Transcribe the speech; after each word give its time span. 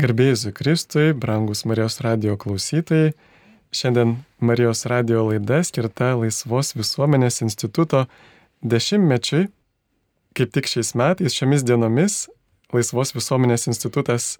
Garbėjus 0.00 0.46
Kristui, 0.56 1.10
brangus 1.12 1.66
Marijos 1.68 1.98
radio 2.00 2.32
klausytojai, 2.40 3.10
šiandien 3.68 4.14
Marijos 4.40 4.86
radio 4.88 5.26
laida 5.26 5.58
skirta 5.66 6.14
Laisvos 6.16 6.72
visuomenės 6.72 7.42
instituto 7.44 8.06
dešimtmečiui. 8.64 9.50
Kaip 10.32 10.54
tik 10.56 10.70
šiais 10.72 10.94
metais, 10.96 11.36
šiomis 11.36 11.66
dienomis, 11.68 12.16
Laisvos 12.72 13.12
visuomenės 13.12 13.68
institutas 13.68 14.38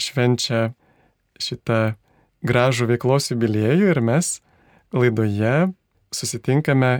švenčia 0.00 0.70
šitą 1.36 1.98
gražų 2.40 2.88
veiklos 2.94 3.28
jubiliejų 3.34 3.92
ir 3.92 4.00
mes 4.00 4.38
laidoje 4.96 5.56
susitinkame 6.16 6.94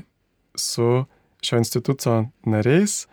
su 0.53 1.07
šio 1.41 1.65
instituto 1.65 2.25
nariais. 2.45 3.07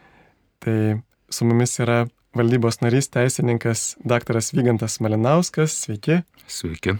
Tai 0.59 0.99
su 1.31 1.47
mumis 1.47 1.79
yra 1.79 2.09
valdybos 2.35 2.79
narys 2.81 3.09
teisininkas 3.11 3.95
dr. 4.03 4.39
Vygantas 4.53 4.99
Malinauskas. 4.99 5.75
Sveiki. 5.83 6.21
Sveiki. 6.47 6.95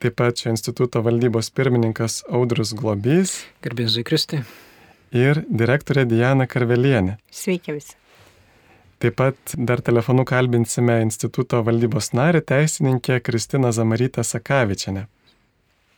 Taip 0.00 0.16
pat 0.16 0.38
šio 0.38 0.52
instituto 0.54 1.02
valdybos 1.02 1.50
pirmininkas 1.50 2.22
Audrus 2.30 2.72
Globys. 2.74 3.40
Garbėzui 3.64 4.04
Kristai. 4.06 4.44
Ir 5.10 5.42
direktorė 5.50 6.06
Diana 6.08 6.46
Karvelienė. 6.46 7.18
Sveiki 7.34 7.74
visi. 7.74 7.96
Taip 9.00 9.16
pat 9.16 9.54
dar 9.56 9.80
telefonu 9.82 10.24
kalbinsime 10.28 11.00
instituto 11.02 11.62
valdybos 11.66 12.12
narį 12.14 12.44
teisininkę 12.46 13.20
Kristiną 13.20 13.72
Zamarytę 13.72 14.24
Sakavičianę. 14.24 15.06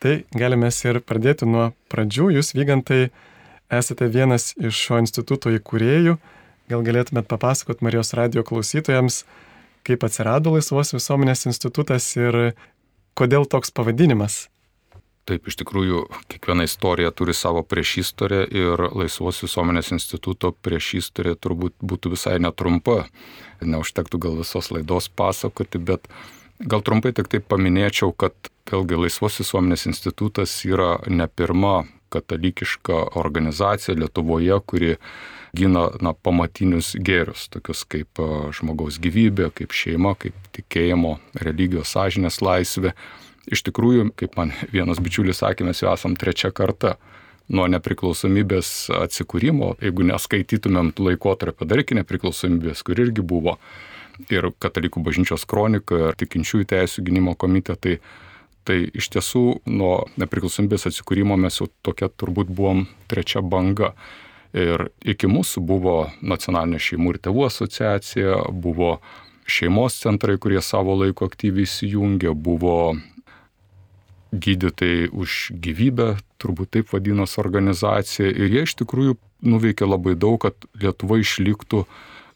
Tai 0.02 0.14
galime 0.34 0.70
ir 0.84 1.00
pradėti 1.06 1.46
nuo 1.46 1.72
pradžių. 1.92 2.32
Jūs, 2.38 2.54
Vygantai, 2.56 3.10
esate 3.70 4.08
vienas 4.08 4.54
iš 4.58 4.74
šio 4.86 5.02
instituto 5.02 5.52
įkūrėjų. 5.52 6.16
Gal 6.70 6.84
galėtumėt 6.86 7.26
papasakot 7.30 7.82
Marijos 7.82 8.12
radio 8.14 8.44
klausytojams, 8.46 9.24
kaip 9.86 10.04
atsirado 10.06 10.54
Laisvos 10.54 10.94
visuomenės 10.94 11.46
institutas 11.50 12.06
ir 12.16 12.54
kodėl 13.18 13.48
toks 13.50 13.74
pavadinimas? 13.74 14.46
Taip, 15.22 15.46
iš 15.46 15.54
tikrųjų, 15.60 16.00
kiekviena 16.30 16.64
istorija 16.66 17.12
turi 17.14 17.34
savo 17.34 17.60
priešistorę 17.62 18.40
ir 18.50 18.80
Laisvos 18.90 19.38
visuomenės 19.44 19.92
instituto 19.94 20.50
priešistorė 20.66 21.36
turbūt 21.38 21.76
būtų 21.78 22.16
visai 22.16 22.40
netrumpa. 22.42 23.04
Neužtektų 23.62 24.18
gal 24.22 24.40
visos 24.40 24.72
laidos 24.74 25.06
pasakoti, 25.06 25.78
bet 25.78 26.10
gal 26.58 26.82
trumpai 26.82 27.14
tik 27.14 27.30
taip 27.30 27.46
paminėčiau, 27.50 28.10
kad 28.10 28.34
vėlgi 28.70 28.98
Laisvos 29.04 29.38
visuomenės 29.44 29.86
institutas 29.92 30.56
yra 30.66 30.96
ne 31.06 31.28
pirma 31.30 31.84
katalikiška 32.12 32.98
organizacija 33.22 33.94
Lietuvoje, 33.98 34.58
kuri 34.66 34.96
gina 35.56 35.88
na, 36.00 36.14
pamatinius 36.16 36.94
gėrius, 36.96 37.46
tokius 37.52 37.84
kaip 37.88 38.20
žmogaus 38.56 38.98
gyvybė, 39.02 39.50
kaip 39.56 39.74
šeima, 39.76 40.14
kaip 40.20 40.36
tikėjimo, 40.56 41.18
religijos 41.44 41.92
sąžinės 41.92 42.40
laisvė. 42.44 42.94
Iš 43.52 43.64
tikrųjų, 43.68 44.10
kaip 44.16 44.38
man 44.38 44.54
vienas 44.74 45.02
bičiulis 45.02 45.42
sakė, 45.44 45.66
mes 45.68 45.82
jau 45.82 45.92
esam 45.92 46.16
trečia 46.16 46.52
karta 46.54 46.96
nuo 47.52 47.66
nepriklausomybės 47.68 48.92
atsikūrimo, 48.96 49.74
jeigu 49.82 50.06
neskaitytumėm 50.08 50.92
laikotarpio 50.96 51.66
dar 51.68 51.82
iki 51.82 51.98
nepriklausomybės, 51.98 52.84
kur 52.86 53.02
irgi 53.02 53.24
buvo 53.24 53.58
ir 54.30 54.50
katalikų 54.62 55.02
bažnyčios 55.04 55.44
kronika, 55.48 55.98
ir 55.98 56.18
tikinčiųjų 56.20 56.68
teisų 56.72 57.04
gynimo 57.04 57.34
komitetai, 57.36 57.98
tai 58.68 58.78
iš 58.94 59.10
tiesų 59.16 59.44
nuo 59.66 59.94
nepriklausomybės 60.20 60.86
atsikūrimo 60.92 61.36
mes 61.40 61.58
jau 61.60 61.68
tokia 61.84 62.08
turbūt 62.08 62.52
buvom 62.52 62.86
trečia 63.10 63.42
banga. 63.42 63.92
Ir 64.52 64.90
iki 65.08 65.30
mūsų 65.32 65.62
buvo 65.64 65.96
nacionalinė 66.20 66.80
šeimų 66.82 67.14
ir 67.14 67.20
tėvų 67.24 67.46
asociacija, 67.48 68.42
buvo 68.52 68.98
šeimos 69.48 69.96
centrai, 70.02 70.36
kurie 70.36 70.60
savo 70.60 70.94
laiko 71.00 71.26
aktyviai 71.30 71.64
įsijungė, 71.64 72.34
buvo 72.36 72.94
gydytojai 74.32 75.10
už 75.12 75.52
gyvybę, 75.60 76.16
turbūt 76.40 76.72
taip 76.76 76.92
vadinos 76.92 77.38
organizacija. 77.40 78.28
Ir 78.28 78.52
jie 78.52 78.64
iš 78.66 78.76
tikrųjų 78.80 79.16
nuveikė 79.44 79.88
labai 79.88 80.16
daug, 80.16 80.40
kad 80.44 80.56
Lietuva 80.80 81.20
išliktų, 81.20 81.84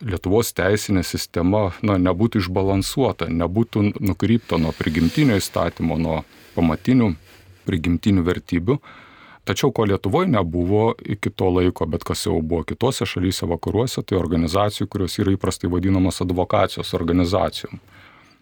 Lietuvos 0.05 0.51
teisinė 0.53 1.01
sistema 1.09 1.71
na, 1.81 1.95
nebūtų 1.97 2.43
išbalansuota, 2.43 3.31
nebūtų 3.33 3.95
nukrypta 4.05 4.59
nuo 4.61 4.75
prigimtinio 4.77 5.39
įstatymo, 5.41 5.97
nuo 5.97 6.19
pamatinių 6.53 7.15
prigimtinių 7.65 8.25
vertybių. 8.27 8.77
Tačiau 9.47 9.71
ko 9.71 9.85
Lietuvoje 9.87 10.27
nebuvo 10.27 10.95
iki 11.07 11.31
to 11.31 11.51
laiko, 11.55 11.87
bet 11.87 12.03
kas 12.05 12.25
jau 12.27 12.41
buvo 12.43 12.65
kitose 12.67 13.07
šalyse 13.07 13.47
vakaruose, 13.47 14.03
tai 14.03 14.19
organizacijų, 14.19 14.89
kurios 14.91 15.15
yra 15.23 15.37
įprastai 15.37 15.71
vadinamos 15.71 16.19
advokacijos 16.25 16.91
organizacijom. 16.99 17.79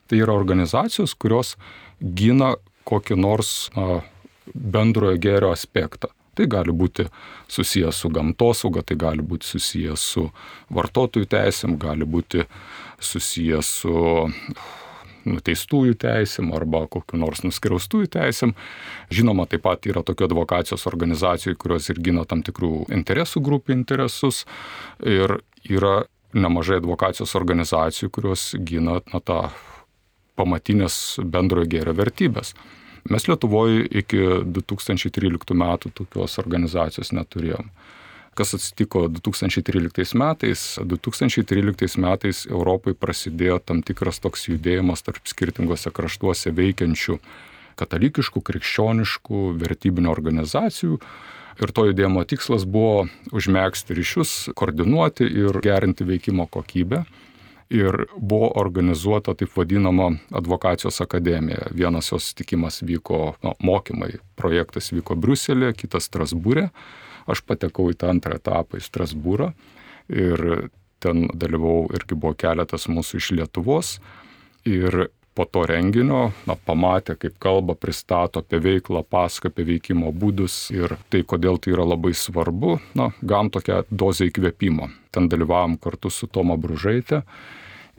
Tai 0.09 0.21
yra 0.25 0.33
organizacijos, 0.33 1.13
kurios 1.13 1.59
gina 2.01 2.55
kokį 2.89 3.19
nors 3.21 3.51
na, 3.77 4.01
bendrojo 4.55 5.21
gėrio 5.21 5.53
aspektą. 5.53 6.09
Tai 6.35 6.47
gali 6.51 6.73
būti 6.75 7.05
susijęs 7.53 8.01
su 8.01 8.11
gamtosauga, 8.11 8.83
tai 8.83 8.97
gali 8.99 9.23
būti 9.23 9.47
susijęs 9.47 10.07
su 10.15 10.25
vartotojų 10.73 11.29
teisėm, 11.31 11.77
gali 11.79 12.09
būti 12.09 12.49
susijęs 12.99 13.75
su 13.83 13.95
nuteistųjų 15.29 15.97
teisėm 16.01 16.53
arba 16.57 16.85
kokiu 16.91 17.19
nors 17.21 17.45
nuskriaustųjų 17.47 18.11
teisėm. 18.17 18.55
Žinoma, 19.15 19.49
taip 19.51 19.65
pat 19.67 19.87
yra 19.91 20.05
tokių 20.07 20.29
advokacijos 20.29 20.87
organizacijų, 20.91 21.57
kurios 21.61 21.91
ir 21.93 22.01
gina 22.05 22.27
tam 22.29 22.45
tikrų 22.47 22.89
interesų 22.95 23.43
grupių 23.45 23.77
interesus. 23.79 24.45
Ir 25.01 25.39
yra 25.65 26.05
nemažai 26.35 26.81
advokacijos 26.81 27.35
organizacijų, 27.39 28.11
kurios 28.15 28.53
gina 28.59 29.01
na, 29.13 29.21
tą 29.21 29.41
pamatinės 30.39 31.21
bendrojo 31.23 31.71
gėrio 31.71 31.95
vertybės. 31.97 32.55
Mes 33.11 33.27
Lietuvoje 33.29 33.85
iki 34.01 34.21
2013 34.49 35.57
metų 35.61 35.93
tokios 36.01 36.39
organizacijos 36.41 37.13
neturėjom. 37.13 37.69
Kas 38.35 38.55
atsitiko 38.55 39.07
2013 39.09 40.15
metais? 40.19 40.63
2013 40.83 41.99
metais 42.03 42.43
Europai 42.51 42.95
prasidėjo 42.99 43.61
tam 43.63 43.83
tikras 43.87 44.19
toks 44.19 44.49
judėjimas 44.49 45.07
tarp 45.07 45.23
skirtingose 45.31 45.93
kraštuose 45.95 46.51
veikiančių 46.55 47.21
katalikiškų, 47.79 48.43
krikščioniškų, 48.49 49.43
vertybinių 49.63 50.11
organizacijų. 50.11 50.99
Ir 51.63 51.71
to 51.71 51.85
judėjimo 51.87 52.25
tikslas 52.27 52.67
buvo 52.67 53.07
užmėgsti 53.31 53.95
ryšius, 53.95 54.35
koordinuoti 54.59 55.31
ir 55.31 55.61
gerinti 55.63 56.07
veikimo 56.07 56.49
kokybę. 56.51 57.05
Ir 57.75 58.05
buvo 58.19 58.51
organizuota 58.61 59.37
taip 59.39 59.55
vadinama 59.55 60.11
advokacijos 60.35 60.99
akademija. 61.07 61.71
Vienas 61.71 62.11
jos 62.11 62.33
sutikimas 62.33 62.83
vyko, 62.83 63.37
no, 63.47 63.55
mokymai, 63.63 64.17
projektas 64.35 64.91
vyko 64.91 65.15
Bruselėje, 65.15 65.79
kitas 65.87 66.11
Strasbūrė. 66.11 66.69
E 66.69 67.04
Aš 67.31 67.45
patekau 67.49 67.91
į 67.93 67.99
tą 68.01 68.13
antrą 68.13 68.39
etapą 68.39 68.81
į 68.81 68.85
Strasbūrą 68.85 69.53
ir 70.13 70.69
ten 71.05 71.29
dalyvau 71.33 71.89
irgi 71.97 72.17
buvo 72.17 72.37
keletas 72.39 72.89
mūsų 72.89 73.21
iš 73.21 73.31
Lietuvos. 73.39 73.99
Ir 74.69 75.09
po 75.35 75.45
to 75.45 75.65
renginio 75.67 76.29
na, 76.47 76.55
pamatė, 76.55 77.17
kaip 77.19 77.37
kalba, 77.43 77.75
pristato 77.75 78.41
apie 78.45 78.61
veiklą, 78.63 79.03
pasako 79.03 79.51
apie 79.51 79.67
veikimo 79.75 80.13
būdus 80.15 80.69
ir 80.75 80.95
tai, 81.11 81.25
kodėl 81.27 81.59
tai 81.59 81.75
yra 81.75 81.87
labai 81.91 82.15
svarbu, 82.15 82.79
na, 82.99 83.11
gam 83.21 83.51
tokią 83.53 83.83
dozę 83.91 84.31
įkvėpimo. 84.31 84.89
Ten 85.15 85.29
dalyvavom 85.33 85.77
kartu 85.83 86.13
su 86.15 86.31
Toma 86.31 86.57
Bružaitė 86.61 87.25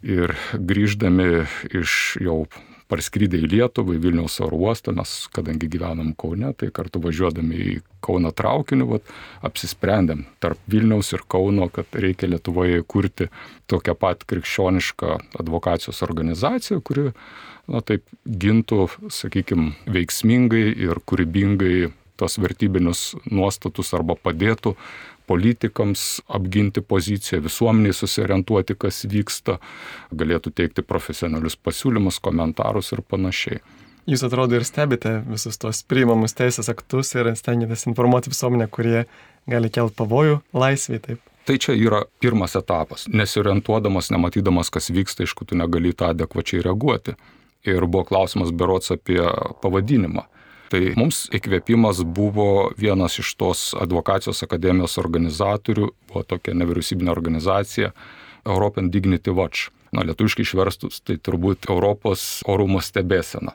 ir 0.06 0.36
grįždami 0.54 1.46
iš 1.76 2.16
jau 2.24 2.46
parskridę 2.92 3.40
į 3.42 3.50
Lietuvą, 3.50 3.96
į 3.96 4.02
Vilniaus 4.04 4.38
oro 4.46 4.60
uostą, 4.68 4.94
mes, 4.96 5.14
kadangi 5.34 5.70
gyvenam 5.72 6.14
Kaune, 6.18 6.52
tai 6.58 6.70
kartu 6.76 7.02
važiuodami 7.04 7.58
į 7.58 7.76
Kauno 8.06 8.30
traukiniu, 8.36 8.88
vat, 8.92 9.10
apsisprendėm 9.46 10.26
tarp 10.44 10.62
Vilniaus 10.70 11.10
ir 11.16 11.26
Kauno, 11.32 11.68
kad 11.74 11.90
reikia 11.98 12.30
Lietuvoje 12.30 12.84
kurti 12.88 13.30
tokią 13.72 13.98
pat 13.98 14.24
krikščionišką 14.30 15.16
advokacijos 15.42 16.04
organizaciją, 16.06 16.82
kuri, 16.86 17.10
na 17.72 17.82
taip, 17.82 18.06
gintų, 18.26 18.86
sakykime, 19.10 19.74
veiksmingai 19.90 20.68
ir 20.86 21.02
kūrybingai 21.02 21.90
tos 22.16 22.38
vertybinius 22.40 23.16
nuostatus 23.28 23.92
arba 23.98 24.16
padėtų 24.16 24.76
politikams 25.28 26.22
apginti 26.28 26.82
poziciją, 26.82 27.42
visuomeniai 27.46 27.94
susiorientuoti, 27.94 28.78
kas 28.80 29.04
vyksta, 29.12 29.58
galėtų 30.16 30.54
teikti 30.56 30.86
profesionalius 30.86 31.58
pasiūlymus, 31.58 32.22
komentarus 32.24 32.94
ir 32.96 33.02
panašiai. 33.02 33.62
Jūs 34.06 34.22
atrodo 34.28 34.54
ir 34.54 34.66
stebite 34.68 35.16
visus 35.26 35.58
tos 35.58 35.80
priimamus 35.90 36.38
teisės 36.38 36.70
aktus 36.70 37.16
ir 37.18 37.32
stengiatės 37.34 37.88
informuoti 37.90 38.30
visuomenę, 38.30 38.68
kurie 38.70 39.08
gali 39.50 39.72
kelti 39.74 39.98
pavojų 39.98 40.44
laisvai, 40.54 41.00
taip. 41.02 41.32
Tai 41.46 41.56
čia 41.62 41.74
yra 41.78 42.04
pirmas 42.22 42.56
etapas. 42.58 43.08
Nesiorientuodamas, 43.10 44.12
nematydamas, 44.14 44.72
kas 44.74 44.90
vyksta, 44.94 45.26
aišku, 45.26 45.46
tu 45.46 45.58
negali 45.58 45.94
tą 45.94 46.10
adekvačiai 46.14 46.64
reaguoti. 46.66 47.14
Ir 47.66 47.86
buvo 47.86 48.06
klausimas 48.06 48.54
berots 48.54 48.94
apie 48.94 49.22
pavadinimą. 49.62 50.26
Tai 50.74 50.82
mums 50.98 51.26
įkvėpimas 51.36 52.02
buvo 52.18 52.72
vienas 52.80 53.20
iš 53.22 53.34
tos 53.38 53.66
advokacijos 53.78 54.42
akademijos 54.46 54.98
organizatorių, 55.02 55.92
buvo 56.10 56.24
tokia 56.26 56.56
nevyriausybinė 56.58 57.12
organizacija 57.14 57.92
European 58.46 58.90
Dignity 58.94 59.34
Watch. 59.34 59.70
na, 59.96 60.04
lietuviškai 60.04 60.44
išverstus, 60.44 61.00
tai 61.08 61.16
turbūt 61.16 61.70
Europos 61.72 62.42
orumo 62.52 62.82
stebėsena. 62.84 63.54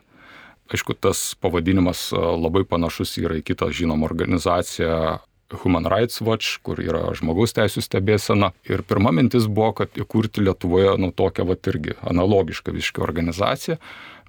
Aišku, 0.72 0.94
tas 0.96 1.34
pavadinimas 1.36 2.06
labai 2.14 2.62
panašus 2.64 3.18
yra 3.20 3.36
į 3.36 3.42
kitą 3.44 3.68
žinomą 3.74 4.06
organizaciją 4.06 5.18
Human 5.62 5.86
Rights 5.90 6.20
Watch, 6.22 6.60
kur 6.62 6.78
yra 6.82 7.02
žmogaus 7.18 7.54
teisų 7.56 7.82
stebėsena. 7.84 8.52
Ir 8.68 8.84
pirma 8.86 9.12
mintis 9.14 9.48
buvo, 9.50 9.72
kad 9.82 9.98
įkurti 9.98 10.44
Lietuvoje, 10.44 10.94
nu, 11.02 11.10
tokią 11.16 11.46
va 11.48 11.56
irgi 11.72 11.96
analogišką 12.06 12.74
visiškai 12.76 13.04
organizaciją. 13.04 13.80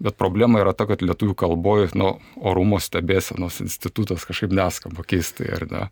Bet 0.01 0.17
problema 0.17 0.63
yra 0.63 0.73
ta, 0.73 0.87
kad 0.89 1.03
lietuvių 1.05 1.35
kalboje, 1.37 1.91
nu, 1.99 2.15
orumo 2.41 2.79
stebėsenos 2.81 3.59
institutas 3.61 4.25
kažkaip 4.25 4.53
neskamba 4.57 5.05
keistai, 5.05 5.51
ar 5.59 5.67
ne? 5.69 5.83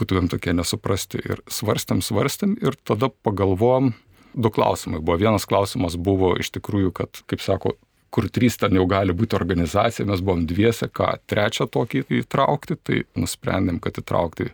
Būtumėm 0.00 0.30
tokie 0.32 0.54
nesuprasti. 0.56 1.20
Ir 1.20 1.42
svarstėm, 1.48 2.00
svarstėm 2.04 2.56
ir 2.64 2.76
tada 2.84 3.10
pagalvom, 3.24 3.92
du 4.36 4.52
klausimai 4.52 5.00
buvo. 5.00 5.18
Vienas 5.20 5.48
klausimas 5.48 5.96
buvo 6.00 6.34
iš 6.40 6.52
tikrųjų, 6.56 6.92
kad, 6.96 7.20
kaip 7.28 7.44
sako, 7.44 7.76
kur 8.16 8.30
trys 8.32 8.56
ten 8.56 8.78
jau 8.78 8.86
gali 8.88 9.12
būti 9.12 9.36
organizacija, 9.36 10.06
mes 10.08 10.22
buvom 10.24 10.46
dviese, 10.48 10.88
ką 10.88 11.18
trečią 11.28 11.66
tokį 11.68 12.06
įtraukti, 12.22 12.78
tai 12.80 13.02
nusprendėm, 13.20 13.76
kad 13.84 14.00
įtraukti 14.00 14.48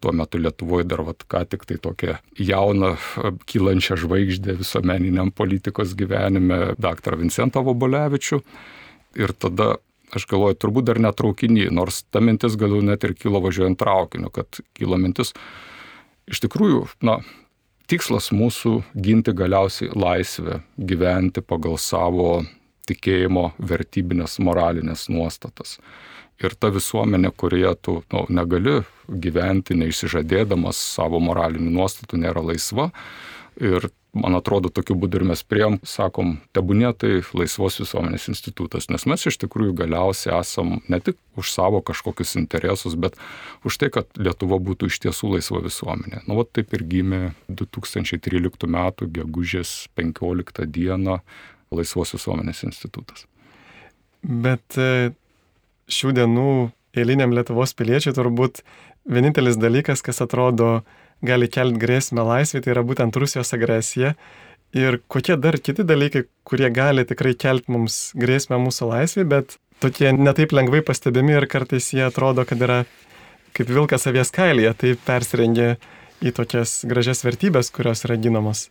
tuo 0.00 0.14
metu 0.16 0.40
Lietuvoje 0.40 0.86
dar 0.88 1.02
vat, 1.04 1.24
ką 1.28 1.42
tik 1.50 1.66
tai 1.68 1.76
tokia 1.82 2.16
jauna, 2.40 2.94
kylančia 3.48 3.98
žvaigždė 4.00 4.56
visuomeniniam 4.62 5.32
politikos 5.32 5.92
gyvenime, 5.98 6.76
dr. 6.80 7.18
Vincentą 7.20 7.60
Vobolevičių. 7.66 8.40
Ir 9.20 9.32
tada 9.36 9.74
aš 10.16 10.28
galvoju, 10.30 10.56
turbūt 10.60 10.88
dar 10.88 11.00
netraukinį, 11.02 11.70
nors 11.76 12.04
ta 12.08 12.24
mintis 12.24 12.56
gal 12.60 12.78
net 12.84 13.04
ir 13.04 13.16
kilo 13.18 13.40
važiuojant 13.44 13.80
traukiniu, 13.80 14.32
kad 14.32 14.60
kilo 14.76 14.96
mintis 15.00 15.34
iš 16.30 16.40
tikrųjų, 16.44 16.84
na, 17.04 17.20
tikslas 17.90 18.30
mūsų 18.34 18.78
ginti 18.94 19.34
galiausiai 19.36 19.92
laisvę, 19.94 20.60
gyventi 20.78 21.42
pagal 21.42 21.76
savo 21.82 22.44
tikėjimo 22.88 23.50
vertybinės 23.58 24.38
moralinės 24.42 25.08
nuostatas. 25.12 25.76
Ir 26.42 26.52
ta 26.60 26.68
visuomenė, 26.68 27.30
kurioje 27.32 27.74
tu 27.80 27.92
nu, 28.12 28.26
negali 28.28 28.82
gyventi 29.08 29.76
neišsižadėdamas 29.80 30.80
savo 30.96 31.20
moralinių 31.24 31.70
nuostatų, 31.78 32.20
nėra 32.26 32.42
laisva. 32.44 32.90
Ir 33.56 33.88
man 34.16 34.36
atrodo, 34.36 34.68
tokiu 34.72 34.96
būdu 35.00 35.20
ir 35.20 35.24
mes 35.30 35.42
priem, 35.46 35.78
sakom, 35.86 36.36
tebūnė 36.56 36.92
tai 37.00 37.12
laisvos 37.36 37.78
visuomenės 37.80 38.28
institutas, 38.32 38.88
nes 38.92 39.06
mes 39.08 39.26
iš 39.28 39.38
tikrųjų 39.44 39.76
galiausiai 39.80 40.34
esam 40.38 40.78
ne 40.92 41.00
tik 41.04 41.18
už 41.40 41.52
savo 41.52 41.82
kažkokius 41.84 42.36
interesus, 42.40 42.96
bet 43.00 43.16
už 43.66 43.80
tai, 43.80 43.90
kad 43.92 44.08
Lietuva 44.20 44.60
būtų 44.62 44.90
iš 44.90 45.00
tiesų 45.06 45.36
laisva 45.36 45.62
visuomenė. 45.64 46.22
Na, 46.22 46.24
nu, 46.28 46.40
va 46.40 46.46
taip 46.48 46.72
ir 46.76 46.84
gimė 46.88 47.22
2013 47.48 48.68
m. 48.68 48.80
gegužės 49.20 49.76
15 49.96 50.68
d. 50.68 51.20
Laisvos 51.74 52.14
visuomenės 52.14 52.64
institutas. 52.66 53.26
Bet 54.22 54.78
e, 54.80 55.12
šių 55.90 56.14
dienų 56.16 56.50
eiliniam 56.96 57.34
Lietuvos 57.36 57.74
piliečiui 57.76 58.14
turbūt 58.16 58.62
vienintelis 59.10 59.58
dalykas, 59.60 60.02
kas 60.02 60.22
atrodo 60.24 60.80
gali 61.26 61.48
kelti 61.52 61.80
grėsmę 61.80 62.24
laisvė, 62.26 62.62
tai 62.62 62.74
yra 62.74 62.84
būtent 62.86 63.16
Rusijos 63.16 63.54
agresija. 63.56 64.14
Ir 64.76 64.98
kokie 65.08 65.36
dar 65.40 65.56
kiti 65.62 65.86
dalykai, 65.86 66.26
kurie 66.44 66.68
gali 66.74 67.06
tikrai 67.06 67.36
kelti 67.38 67.72
mums 67.72 68.10
grėsmę 68.18 68.58
mūsų 68.60 68.90
laisvė, 68.90 69.24
bet 69.30 69.58
tokie 69.80 70.10
netaip 70.12 70.52
lengvai 70.56 70.82
pastebimi 70.84 71.36
ir 71.36 71.46
kartais 71.48 71.92
jie 71.94 72.04
atrodo, 72.06 72.44
kad 72.48 72.60
yra 72.60 72.82
kaip 73.56 73.70
vilkas 73.72 74.08
avies 74.10 74.32
kailyje, 74.34 74.74
tai 74.76 74.96
persirengia 75.06 75.76
į 76.20 76.32
tokias 76.36 76.82
gražias 76.88 77.24
vertybės, 77.24 77.70
kurios 77.72 78.04
yra 78.08 78.18
ginamos. 78.20 78.66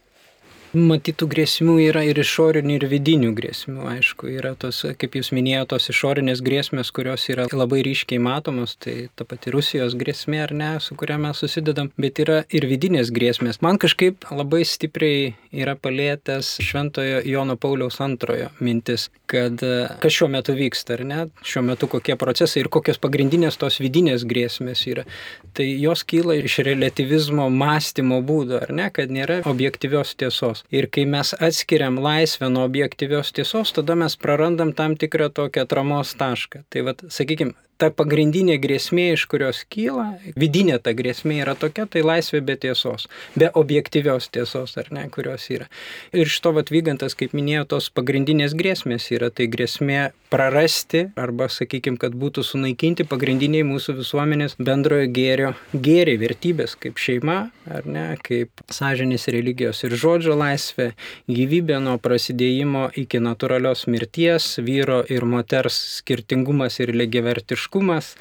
Matytų 0.76 1.30
grėsmių 1.32 1.74
yra 1.86 2.02
ir 2.04 2.18
išorinių, 2.20 2.74
ir 2.76 2.86
vidinių 2.92 3.30
grėsmių. 3.38 3.86
Aišku, 3.94 4.28
yra 4.28 4.52
tos, 4.60 4.82
kaip 5.00 5.14
jūs 5.16 5.30
minėjote, 5.32 5.70
tos 5.72 5.88
išorinės 5.94 6.42
grėsmės, 6.44 6.92
kurios 6.92 7.24
yra 7.32 7.46
labai 7.48 7.80
ryškiai 7.86 8.20
matomos, 8.20 8.74
tai 8.84 9.08
ta 9.16 9.24
pati 9.24 9.54
Rusijos 9.56 9.96
grėsmė 9.96 10.42
ar 10.44 10.52
ne, 10.52 10.72
su 10.84 10.98
kuria 11.00 11.16
mes 11.22 11.40
susidedam, 11.40 11.94
bet 11.96 12.20
yra 12.20 12.42
ir 12.52 12.68
vidinės 12.68 13.14
grėsmės. 13.16 13.62
Man 13.64 13.80
kažkaip 13.80 14.28
labai 14.36 14.66
stipriai 14.68 15.32
yra 15.56 15.78
palėtęs 15.80 16.58
Šventojo 16.66 17.22
Jono 17.24 17.56
Pauliaus 17.56 18.02
antrojo 18.04 18.52
mintis, 18.60 19.08
kad 19.32 19.64
kas 20.04 20.18
šiuo 20.18 20.28
metu 20.34 20.58
vyksta, 20.60 21.00
ar 21.00 21.06
ne, 21.08 21.22
šiuo 21.48 21.64
metu 21.70 21.88
kokie 21.92 22.18
procesai 22.20 22.66
ir 22.66 22.72
kokios 22.74 23.00
pagrindinės 23.00 23.56
tos 23.62 23.80
vidinės 23.80 24.28
grėsmės 24.28 24.84
yra. 24.92 25.08
Tai 25.56 25.66
jos 25.72 26.04
kyla 26.04 26.36
iš 26.42 26.60
relativizmo 26.68 27.48
mąstymo 27.48 28.20
būdo, 28.28 28.60
ar 28.66 28.76
ne, 28.76 28.92
kad 28.92 29.14
nėra 29.14 29.40
objektyvios 29.48 30.18
tiesos. 30.20 30.65
Ir 30.72 30.88
kai 30.90 31.06
mes 31.06 31.34
atskiriam 31.48 32.00
laisvę 32.02 32.50
nuo 32.50 32.66
objektyvios 32.66 33.34
tiesos, 33.36 33.74
tada 33.76 33.96
mes 33.96 34.18
prarandam 34.18 34.74
tam 34.74 34.96
tikrą 34.98 35.30
tokią 35.30 35.66
atramos 35.68 36.16
tašką. 36.18 36.64
Tai 36.70 36.86
vad, 36.90 37.06
sakykime, 37.10 37.54
ta 37.82 37.90
pagrindinė 37.92 38.56
grėsmė, 38.62 39.10
iš 39.16 39.26
kurios 39.32 39.64
kyla, 39.72 40.08
vidinė 40.40 40.78
ta 40.84 40.94
grėsmė 40.96 41.42
yra 41.44 41.56
tokia, 41.60 41.86
tai 41.92 42.06
laisvė 42.06 42.42
be 42.46 42.56
tiesos, 42.60 43.10
be 43.36 43.50
objektyvios 43.62 44.30
tiesos, 44.32 44.78
ar 44.80 44.92
ne, 44.96 45.06
kurios 45.12 45.50
yra. 45.52 45.68
Ir 46.16 46.30
iš 46.30 46.40
to 46.44 46.54
atvygantas, 46.62 47.18
kaip 47.20 47.36
minėjau, 47.36 47.66
tos 47.76 47.90
pagrindinės 47.92 48.56
grėsmės 48.58 49.10
yra, 49.16 49.32
tai 49.34 49.50
grėsmė 49.52 50.14
prarasti 50.32 51.06
arba, 51.20 51.50
sakykime, 51.52 52.00
kad 52.02 52.16
būtų 52.18 52.44
sunaikinti 52.48 53.06
pagrindiniai 53.08 53.66
mūsų 53.68 53.98
visuomenės 54.00 54.58
bendrojo 54.60 55.10
gėrio 55.16 55.52
gėriai, 55.74 56.18
vertybės, 56.22 56.78
kaip 56.80 57.00
šeima, 57.02 57.38
ar 57.72 57.88
ne, 57.90 58.06
kaip 58.24 58.64
sąžinės 58.72 59.28
religijos 59.36 59.84
ir 59.86 59.96
žodžio 60.00 60.38
laisvė, 60.40 60.94
gyvybė 61.28 61.82
nuo 61.84 61.98
prasidėjimo 62.02 62.88
iki 63.04 63.22
natūralios 63.24 63.86
mirties, 63.92 64.56
vyro 64.64 65.02
ir 65.12 65.28
moters 65.28 65.78
skirtingumas 66.00 66.80
ir 66.84 66.96
lygiavertiškumas 66.96 67.65
kūrybiškumas. 67.70 68.16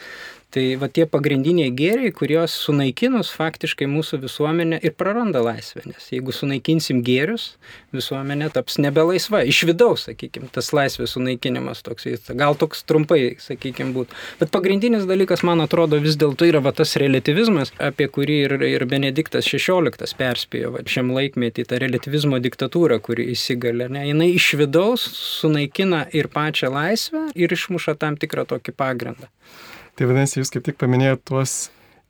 Tai 0.54 0.62
va 0.78 0.86
tie 0.86 1.02
pagrindiniai 1.10 1.72
gėriai, 1.74 2.12
kuriuos 2.14 2.52
sunaikinus 2.62 3.32
faktiškai 3.34 3.88
mūsų 3.90 4.20
visuomenė 4.22 4.76
ir 4.86 4.92
praranda 4.94 5.40
laisvę. 5.42 5.82
Nes 5.90 6.04
jeigu 6.12 6.30
sunaikinsim 6.30 7.00
gėrius, 7.02 7.48
visuomenė 7.96 8.52
taps 8.54 8.78
nebelaisva. 8.78 9.40
Iš 9.50 9.64
vidaus, 9.72 10.04
sakykime, 10.06 10.52
tas 10.54 10.70
laisvės 10.76 11.16
sunaikinimas 11.16 11.82
toks, 11.82 12.06
gal 12.38 12.54
toks 12.60 12.86
trumpai, 12.86 13.34
sakykime, 13.42 13.90
būtų. 13.98 14.14
Bet 14.44 14.54
pagrindinis 14.54 15.10
dalykas, 15.10 15.42
man 15.42 15.64
atrodo, 15.64 15.98
vis 15.98 16.14
dėlto 16.22 16.46
yra 16.46 16.62
va, 16.62 16.70
tas 16.70 16.94
relativizmas, 17.02 17.74
apie 17.82 18.06
kurį 18.06 18.38
ir, 18.46 18.56
ir 18.70 18.86
Benediktas 18.86 19.50
XVI 19.50 20.14
perspėjo 20.22 20.76
va, 20.76 20.86
šiam 20.86 21.10
laikmetį, 21.18 21.66
ta 21.66 21.82
relativizmo 21.82 22.38
diktatūra, 22.38 23.02
kuri 23.02 23.32
įsigalė. 23.34 23.90
Ne, 23.98 24.06
jinai 24.12 24.30
iš 24.38 24.52
vidaus 24.62 25.10
sunaikina 25.18 26.06
ir 26.14 26.30
pačią 26.30 26.70
laisvę 26.78 27.32
ir 27.34 27.58
išmuša 27.58 27.98
tam 27.98 28.22
tikrą 28.22 28.46
tokį 28.54 28.78
pagrindą. 28.78 29.34
Tai 29.94 30.08
vadinasi, 30.10 30.40
jūs 30.40 30.50
kaip 30.50 30.64
tik 30.66 30.78
paminėjote 30.80 31.22
tuos 31.30 31.52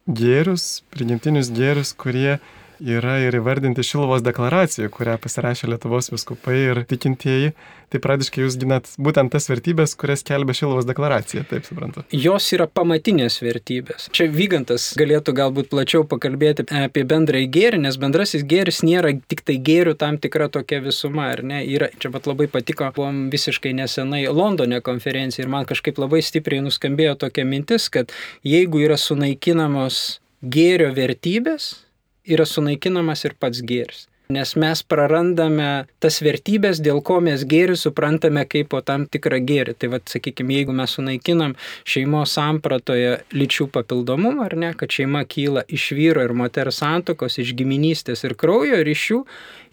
gėrius, 0.08 0.82
prigimtinius 0.94 1.50
gėrius, 1.52 1.92
kurie 1.96 2.38
yra 2.84 3.16
ir 3.24 3.38
įvardinti 3.38 3.84
Šilvos 3.86 4.22
deklaracijoje, 4.24 4.90
kurią 4.92 5.16
pasirašė 5.22 5.70
Lietuvos 5.72 6.10
viskupai 6.12 6.56
ir 6.70 6.84
tikintieji. 6.88 7.54
Tai 7.92 8.00
pradiškai 8.02 8.42
jūs 8.42 8.56
ginat 8.58 8.88
būtent 8.98 9.30
tas 9.30 9.46
vertybės, 9.46 9.92
kurias 9.98 10.24
kelbė 10.26 10.56
Šilvos 10.56 10.86
deklaracija, 10.88 11.44
taip 11.46 11.66
suprantu. 11.68 12.02
Jos 12.10 12.48
yra 12.56 12.66
pamatinės 12.66 13.38
vertybės. 13.44 14.08
Čia 14.16 14.26
Vygantas 14.34 14.88
galėtų 14.98 15.34
galbūt 15.36 15.70
plačiau 15.70 16.02
pakalbėti 16.08 16.66
apie 16.74 17.04
bendrąjį 17.06 17.50
gėrį, 17.54 17.80
nes 17.84 18.00
bendrasis 18.00 18.42
gėris 18.50 18.82
nėra 18.86 19.14
tik 19.30 19.44
tai 19.46 19.60
gėrių 19.62 19.94
tam 20.00 20.18
tikra 20.18 20.50
tokia 20.50 20.82
visuma, 20.84 21.28
ar 21.36 21.44
ne? 21.46 21.62
Yra, 21.70 21.92
čia 22.02 22.10
pat 22.14 22.26
labai 22.30 22.48
patiko, 22.50 22.90
buvom 22.96 23.28
visiškai 23.32 23.76
nesenai 23.78 24.24
Londone 24.26 24.82
konferencija 24.84 25.44
ir 25.44 25.52
man 25.52 25.68
kažkaip 25.68 26.00
labai 26.02 26.24
stipriai 26.24 26.64
nuskambėjo 26.66 27.14
tokia 27.26 27.46
mintis, 27.46 27.86
kad 27.92 28.10
jeigu 28.42 28.82
yra 28.88 28.98
sunaikinamos 28.98 30.18
gėrio 30.42 30.90
vertybės, 30.96 31.83
yra 32.26 32.48
sunaikinamas 32.48 33.24
ir 33.28 33.38
pats 33.40 33.62
gėris. 33.64 34.08
Nes 34.32 34.54
mes 34.56 34.80
prarandame 34.88 35.84
tas 36.00 36.16
vertybės, 36.24 36.78
dėl 36.80 37.02
ko 37.04 37.18
mes 37.20 37.42
gėrį 37.44 37.74
suprantame 37.76 38.46
kaip 38.48 38.70
po 38.72 38.78
tam 38.80 39.02
tikrą 39.04 39.36
gėrį. 39.44 39.74
Tai 39.76 39.90
vad, 39.92 40.06
sakykime, 40.08 40.54
jeigu 40.56 40.72
mes 40.72 40.94
sunaikinam 40.96 41.52
šeimos 41.84 42.32
sampratoje 42.32 43.18
lyčių 43.36 43.66
papildomumą, 43.74 44.46
ar 44.46 44.56
ne, 44.56 44.70
kad 44.80 44.96
šeima 44.96 45.26
kyla 45.28 45.66
iš 45.68 45.90
vyro 45.98 46.24
ir 46.24 46.32
moters 46.32 46.80
santokos, 46.80 47.36
iš 47.42 47.52
giminystės 47.58 48.24
ir 48.24 48.32
kraujo 48.40 48.80
ryšių 48.88 49.20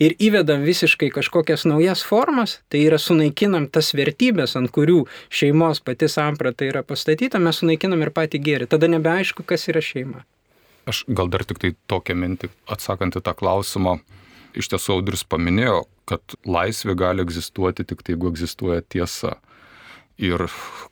ir 0.03 0.17
įvedam 0.19 0.67
visiškai 0.67 1.13
kažkokias 1.15 1.63
naujas 1.71 2.03
formas, 2.03 2.57
tai 2.67 2.83
yra 2.89 2.99
sunaikinam 2.99 3.69
tas 3.71 3.93
vertybės, 3.95 4.57
ant 4.59 4.73
kurių 4.75 5.05
šeimos 5.31 5.79
pati 5.79 6.11
samprata 6.11 6.67
yra 6.67 6.83
pastatyta, 6.83 7.39
mes 7.39 7.63
sunaikinam 7.63 8.03
ir 8.03 8.11
patį 8.11 8.43
gėrį. 8.51 8.71
Tada 8.75 8.91
nebeaišku, 8.91 9.47
kas 9.47 9.69
yra 9.71 9.79
šeima. 9.79 10.25
Aš 10.91 11.05
gal 11.07 11.31
dar 11.31 11.45
tik 11.47 11.61
tai 11.63 11.71
tokią 11.91 12.17
mintį 12.19 12.51
atsakant 12.75 13.15
į 13.15 13.23
tą 13.23 13.33
klausimą. 13.37 13.99
Iš 14.59 14.67
tiesų 14.73 14.97
Audris 14.97 15.23
paminėjo, 15.23 15.85
kad 16.09 16.35
laisvė 16.43 16.97
gali 16.99 17.23
egzistuoti 17.23 17.85
tik 17.87 18.03
tai, 18.03 18.17
jeigu 18.17 18.31
egzistuoja 18.33 18.83
tiesa. 18.83 19.37
Ir 20.21 20.45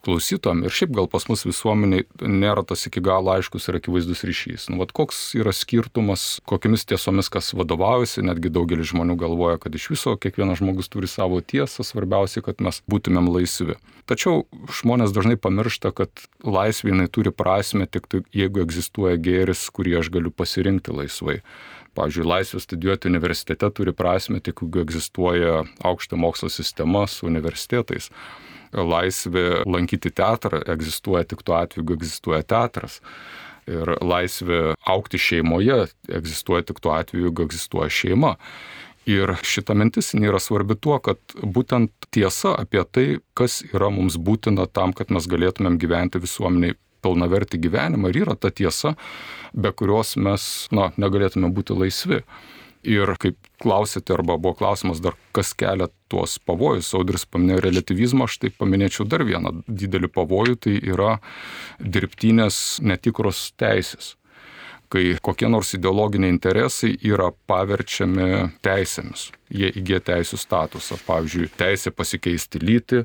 klausytom, 0.06 0.64
ir 0.64 0.74
šiaip 0.74 0.94
gal 0.96 1.08
pas 1.12 1.26
mus 1.30 1.44
visuomeniai 1.46 2.06
nėra 2.24 2.64
tas 2.68 2.86
iki 2.88 3.02
galo 3.04 3.34
aiškus 3.36 3.68
ir 3.70 3.78
akivaizdus 3.80 4.24
ryšys. 4.28 4.68
Nu, 4.72 4.80
vat 4.82 4.94
koks 4.96 5.20
yra 5.38 5.54
skirtumas, 5.56 6.40
kokiamis 6.50 6.88
tiesomis 6.90 7.30
kas 7.32 7.52
vadovaujasi, 7.58 8.24
netgi 8.26 8.52
daugelis 8.54 8.92
žmonių 8.94 9.18
galvoja, 9.20 9.60
kad 9.62 9.76
iš 9.76 9.90
viso 9.94 10.16
kiekvienas 10.20 10.64
žmogus 10.64 10.90
turi 10.92 11.10
savo 11.12 11.42
tiesą, 11.44 11.86
svarbiausia, 11.86 12.44
kad 12.46 12.64
mes 12.64 12.82
būtumėm 12.90 13.30
laisvi. 13.36 13.78
Tačiau 14.10 14.46
žmonės 14.80 15.14
dažnai 15.16 15.38
pamiršta, 15.38 15.92
kad 15.96 16.24
laisvė 16.44 16.96
jinai 16.96 17.10
turi 17.12 17.36
prasme 17.36 17.86
tik 17.86 18.08
tai, 18.10 18.24
jeigu 18.34 18.64
egzistuoja 18.64 19.20
gėris, 19.20 19.68
kurį 19.74 20.00
aš 20.02 20.14
galiu 20.16 20.34
pasirinkti 20.34 20.96
laisvai. 20.96 21.42
Pavyzdžiui, 21.98 22.28
laisvė 22.30 22.62
studijuoti 22.64 23.10
universitete 23.10 23.68
turi 23.76 23.92
prasme 23.98 24.40
tik, 24.40 24.62
jeigu 24.64 24.86
egzistuoja 24.86 25.66
aukšto 25.84 26.18
mokslo 26.22 26.50
sistema 26.54 27.04
su 27.10 27.28
universitetais 27.28 28.08
laisvė 28.74 29.64
lankyti 29.66 30.12
teatrą 30.16 30.62
egzistuoja 30.70 31.26
tik 31.30 31.44
tuo 31.46 31.58
atveju, 31.60 31.84
jeigu 31.84 32.00
egzistuoja 32.00 32.44
teatras. 32.44 33.00
Ir 33.70 33.92
laisvė 34.02 34.74
aukti 34.90 35.20
šeimoje 35.22 35.84
egzistuoja 36.10 36.66
tik 36.66 36.80
tuo 36.82 36.96
atveju, 36.98 37.28
jeigu 37.30 37.46
egzistuoja 37.46 37.90
šeima. 37.94 38.36
Ir 39.10 39.34
šita 39.46 39.74
mintis 39.78 40.12
yra 40.18 40.42
svarbi 40.42 40.76
tuo, 40.78 40.98
kad 41.02 41.18
būtent 41.42 42.10
tiesa 42.14 42.54
apie 42.60 42.84
tai, 42.86 43.08
kas 43.38 43.62
yra 43.72 43.90
mums 43.94 44.20
būtina 44.22 44.68
tam, 44.70 44.94
kad 44.94 45.14
mes 45.14 45.26
galėtumėm 45.30 45.80
gyventi 45.82 46.22
visuomeniai 46.22 46.78
pilnavertį 47.06 47.62
gyvenimą 47.64 48.12
ir 48.12 48.24
yra 48.26 48.36
ta 48.36 48.52
tiesa, 48.52 48.96
be 49.54 49.72
kurios 49.72 50.16
mes 50.20 50.68
na, 50.76 50.90
negalėtume 51.00 51.52
būti 51.56 51.78
laisvi. 51.78 52.22
Ir 52.88 53.12
kaip 53.20 53.36
klausėte, 53.60 54.14
arba 54.16 54.38
buvo 54.40 54.56
klausimas 54.56 55.02
dar, 55.04 55.18
kas 55.36 55.52
kelia 55.58 55.90
tuos 56.12 56.38
pavojus, 56.40 56.94
Audris 56.96 57.26
paminėjo 57.28 57.66
relativizmą, 57.66 58.30
aš 58.30 58.38
tai 58.40 58.54
paminėčiau 58.56 59.04
dar 59.10 59.26
vieną 59.28 59.52
didelį 59.68 60.08
pavojų, 60.16 60.56
tai 60.64 60.78
yra 60.80 61.18
dirbtinės 61.80 62.80
netikros 62.86 63.50
teisės 63.60 64.16
kai 64.90 65.18
kokie 65.22 65.50
nors 65.50 65.74
ideologiniai 65.78 66.34
interesai 66.34 66.96
yra 67.06 67.30
paverčiami 67.50 68.30
teisėmis. 68.66 69.30
Jie 69.54 69.70
įgyja 69.82 70.00
teisų 70.08 70.40
statusą. 70.42 70.98
Pavyzdžiui, 71.06 71.52
teisė 71.60 71.94
pasikeisti 71.94 72.62
lytį 72.64 73.04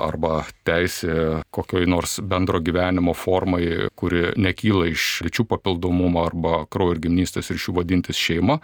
arba 0.00 0.42
teisė 0.66 1.42
kokioj 1.54 1.86
nors 1.90 2.18
bendro 2.22 2.60
gyvenimo 2.64 3.14
formai, 3.16 3.90
kuri 3.98 4.32
nekyla 4.40 4.88
iš 4.92 5.24
lyčių 5.26 5.46
papildomumo 5.50 6.24
arba 6.24 6.64
kraujo 6.70 6.96
ir 6.96 7.02
gimnystės 7.06 7.52
ryšių 7.54 7.76
vadintis 7.80 8.20
šeima. 8.20 8.60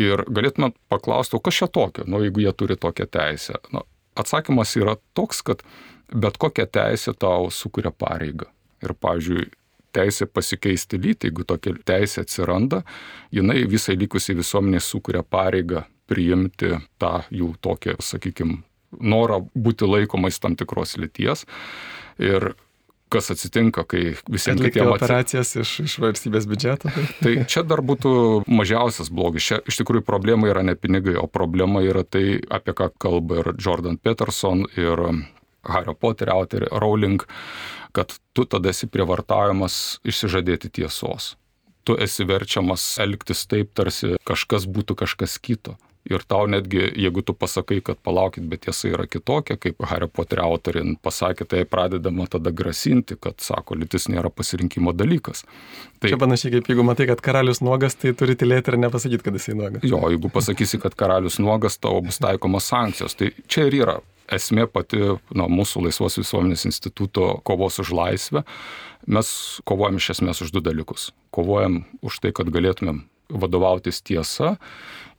Ir 0.00 0.24
galėtume 0.32 0.72
paklausti, 0.88 1.36
o 1.36 1.42
kas 1.44 1.58
čia 1.60 1.68
tokio, 1.68 2.06
nu, 2.08 2.22
jeigu 2.24 2.46
jie 2.46 2.52
turi 2.56 2.78
tokią 2.80 3.06
teisę. 3.12 3.58
Nu, 3.74 3.84
atsakymas 4.16 4.72
yra 4.80 4.96
toks, 5.16 5.42
kad 5.44 5.64
bet 6.12 6.38
kokia 6.40 6.64
teisė 6.64 7.12
tau 7.12 7.50
sukuria 7.52 7.92
pareigą. 7.92 8.48
Ir, 8.82 8.94
pavyzdžiui, 8.98 9.50
teisė 9.92 10.26
pasikeisti 10.26 10.98
lytį, 11.00 11.28
jeigu 11.28 11.44
tokia 11.46 11.74
teisė 11.86 12.24
atsiranda, 12.24 12.82
jinai 13.34 13.62
visai 13.68 13.98
likusiai 14.00 14.38
visuomeniai 14.38 14.82
sukuria 14.82 15.22
pareigą 15.22 15.84
priimti 16.08 16.72
tą 17.00 17.12
jų 17.32 17.52
tokią, 17.64 17.98
sakykime, 18.02 18.62
norą 19.00 19.42
būti 19.54 19.88
laikomais 19.88 20.40
tam 20.42 20.56
tikros 20.58 20.96
lyties. 21.00 21.46
Ir 22.22 22.52
kas 23.12 23.30
atsitinka, 23.34 23.84
kai 23.88 24.14
visiems 24.30 24.62
kitiems 24.64 24.94
operacijas 24.94 25.52
iš, 25.60 25.72
iš 25.84 25.96
valstybės 26.02 26.46
biudžeto. 26.48 26.92
tai 27.20 27.34
čia 27.50 27.64
dar 27.66 27.82
būtų 27.84 28.12
mažiausias 28.48 29.12
blogis. 29.12 29.50
Čia 29.50 29.60
iš 29.68 29.82
tikrųjų 29.82 30.04
problema 30.08 30.48
yra 30.48 30.64
ne 30.66 30.74
pinigai, 30.78 31.18
o 31.20 31.26
problema 31.28 31.84
yra 31.84 32.06
tai, 32.08 32.40
apie 32.52 32.74
ką 32.78 32.88
kalba 33.02 33.42
ir 33.42 33.52
Jordan 33.60 33.98
Peterson, 34.00 34.64
ir 34.80 35.04
Hario 35.68 35.94
Potter 35.94 36.32
autorė 36.32 36.70
Rowling, 36.72 37.22
kad 37.94 38.16
tu 38.32 38.46
tada 38.48 38.72
esi 38.72 38.88
prievartavimas 38.90 40.00
išsižadėti 40.08 40.72
tiesos. 40.80 41.34
Tu 41.86 41.96
esi 41.98 42.24
verčiamas 42.26 42.84
elgtis 43.02 43.44
taip, 43.50 43.72
tarsi 43.76 44.14
kažkas 44.28 44.68
būtų 44.70 44.96
kažkas 45.02 45.36
kito. 45.42 45.76
Ir 46.10 46.24
tau 46.26 46.48
netgi, 46.50 46.80
jeigu 46.98 47.22
tu 47.22 47.34
pasakai, 47.38 47.78
kad 47.86 48.00
palaukit, 48.02 48.42
bet 48.50 48.64
tiesa 48.64 48.88
yra 48.90 49.04
kitokia, 49.06 49.54
kaip 49.60 49.84
Hario 49.86 50.08
Poterio 50.10 50.48
autorin 50.50 50.96
pasakė, 50.98 51.46
tai 51.46 51.60
pradedama 51.62 52.26
tada 52.30 52.50
grasinti, 52.50 53.14
kad, 53.22 53.38
sako, 53.44 53.76
lytis 53.78 54.08
nėra 54.10 54.32
pasirinkimo 54.34 54.90
dalykas. 54.98 55.44
Tai 56.02 56.10
čia 56.10 56.18
panašiai 56.18 56.56
kaip 56.56 56.72
jeigu 56.72 56.82
matai, 56.86 57.06
kad 57.12 57.22
karalius 57.22 57.62
nuogas, 57.62 57.94
tai 57.94 58.16
turi 58.18 58.34
tylėti 58.38 58.74
ir 58.74 58.80
nepasakyti, 58.82 59.22
kad 59.28 59.38
jisai 59.38 59.54
nuogas. 59.60 59.86
Jo, 59.86 60.02
jeigu 60.10 60.32
pasakysi, 60.34 60.82
kad 60.82 60.98
karalius 60.98 61.38
nuogas, 61.42 61.78
tavo 61.78 62.02
bus 62.02 62.18
taikomas 62.22 62.66
sankcijos. 62.72 63.14
Tai 63.20 63.30
čia 63.46 63.68
ir 63.70 63.78
yra 63.84 63.96
esmė 64.32 64.66
pati 64.74 65.00
na, 65.38 65.46
mūsų 65.46 65.86
Laisvos 65.86 66.18
visuomenės 66.18 66.66
instituto 66.66 67.36
kovos 67.46 67.78
už 67.82 67.94
laisvę. 67.94 68.42
Mes 69.06 69.32
kovojam 69.68 70.02
iš 70.02 70.12
esmės 70.16 70.42
už 70.42 70.52
du 70.54 70.62
dalykus. 70.64 71.10
Kovojam 71.34 71.84
už 72.02 72.22
tai, 72.22 72.34
kad 72.34 72.50
galėtumėm 72.50 73.04
vadovautis 73.32 74.02
tiesa 74.02 74.56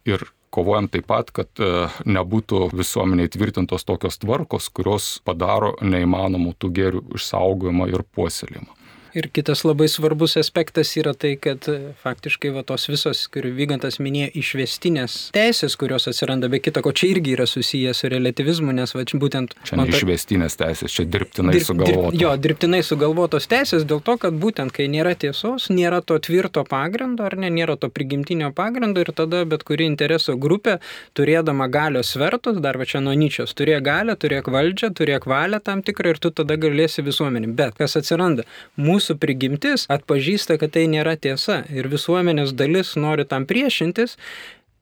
ir 0.08 0.28
kovojam 0.54 0.88
taip 0.94 1.08
pat, 1.10 1.34
kad 1.34 1.64
e, 1.64 1.88
nebūtų 2.06 2.70
visuomeniai 2.78 3.32
tvirtintos 3.34 3.88
tokios 3.90 4.20
tvarkos, 4.22 4.70
kurios 4.70 5.10
padaro 5.26 5.74
neįmanomų 5.82 6.54
tų 6.62 6.72
gėrių 6.78 7.04
išsaugojimą 7.18 7.90
ir 7.94 8.06
puoselėjimą. 8.16 8.83
Ir 9.14 9.28
kitas 9.30 9.62
labai 9.62 9.86
svarbus 9.92 10.34
aspektas 10.42 10.96
yra 10.98 11.12
tai, 11.14 11.36
kad 11.38 11.68
e, 11.70 11.94
faktiškai 12.02 12.50
va, 12.56 12.64
tos 12.66 12.88
visos, 12.90 13.20
kur 13.30 13.46
Vygantas 13.54 14.00
minėjo, 14.02 14.32
išvestinės 14.42 15.18
teisės, 15.36 15.76
kurios 15.78 16.08
atsiranda 16.10 16.50
be 16.50 16.58
kita, 16.58 16.82
ko 16.82 16.90
čia 16.98 17.12
irgi 17.12 17.36
yra 17.36 17.46
susijęs 17.46 18.02
su 18.02 18.10
relativizmu, 18.10 18.74
nes 18.74 18.96
va, 18.98 19.04
būtent... 19.22 19.54
Čia 19.70 19.78
ne 19.78 19.86
išvestinės 19.94 20.58
teisės, 20.58 20.96
čia 20.96 21.06
dirbtinai 21.06 21.54
dirb, 21.54 21.68
sugalvotos. 21.68 22.16
Dirb, 22.16 22.24
jo, 22.24 22.32
dirbtinai 22.42 22.80
sugalvotos 22.88 23.46
teisės 23.52 23.86
dėl 23.86 24.02
to, 24.02 24.16
kad 24.24 24.40
būtent 24.42 24.74
kai 24.74 24.90
nėra 24.90 25.14
tiesos, 25.14 25.70
nėra 25.70 26.02
to 26.02 26.18
tvirto 26.18 26.66
pagrindo, 26.66 27.28
ar 27.30 27.38
ne, 27.38 27.54
nėra 27.54 27.78
to 27.78 27.92
prigimtinio 27.94 28.50
pagrindo 28.58 29.06
ir 29.06 29.14
tada 29.14 29.44
bet 29.46 29.62
kuri 29.68 29.86
intereso 29.92 30.34
grupė, 30.42 30.80
turėdama 31.14 31.70
galios 31.70 32.16
svertus, 32.16 32.58
dar 32.66 32.82
va 32.82 32.90
čia 32.90 33.04
nuo 33.06 33.14
Nyčios, 33.14 33.54
turėk 33.54 33.86
galę, 33.86 34.18
turėk 34.18 34.50
valdžią, 34.50 34.90
turėk 34.98 35.30
valią 35.30 35.62
tam 35.62 35.86
tikrą 35.86 36.16
ir 36.16 36.24
tu 36.26 36.34
tada 36.34 36.58
galėsi 36.58 37.06
visuomenį. 37.06 37.54
Bet 37.62 37.78
kas 37.78 37.94
atsiranda? 38.02 38.50
Mūsų 38.82 39.03
mūsų 39.04 39.20
prigimtis 39.20 39.84
atpažįsta, 39.92 40.56
kad 40.58 40.72
tai 40.78 40.88
nėra 40.88 41.18
tiesa 41.20 41.64
ir 41.70 41.90
visuomenės 41.92 42.56
dalis 42.56 42.96
nori 42.96 43.26
tam 43.28 43.46
priešintis, 43.46 44.16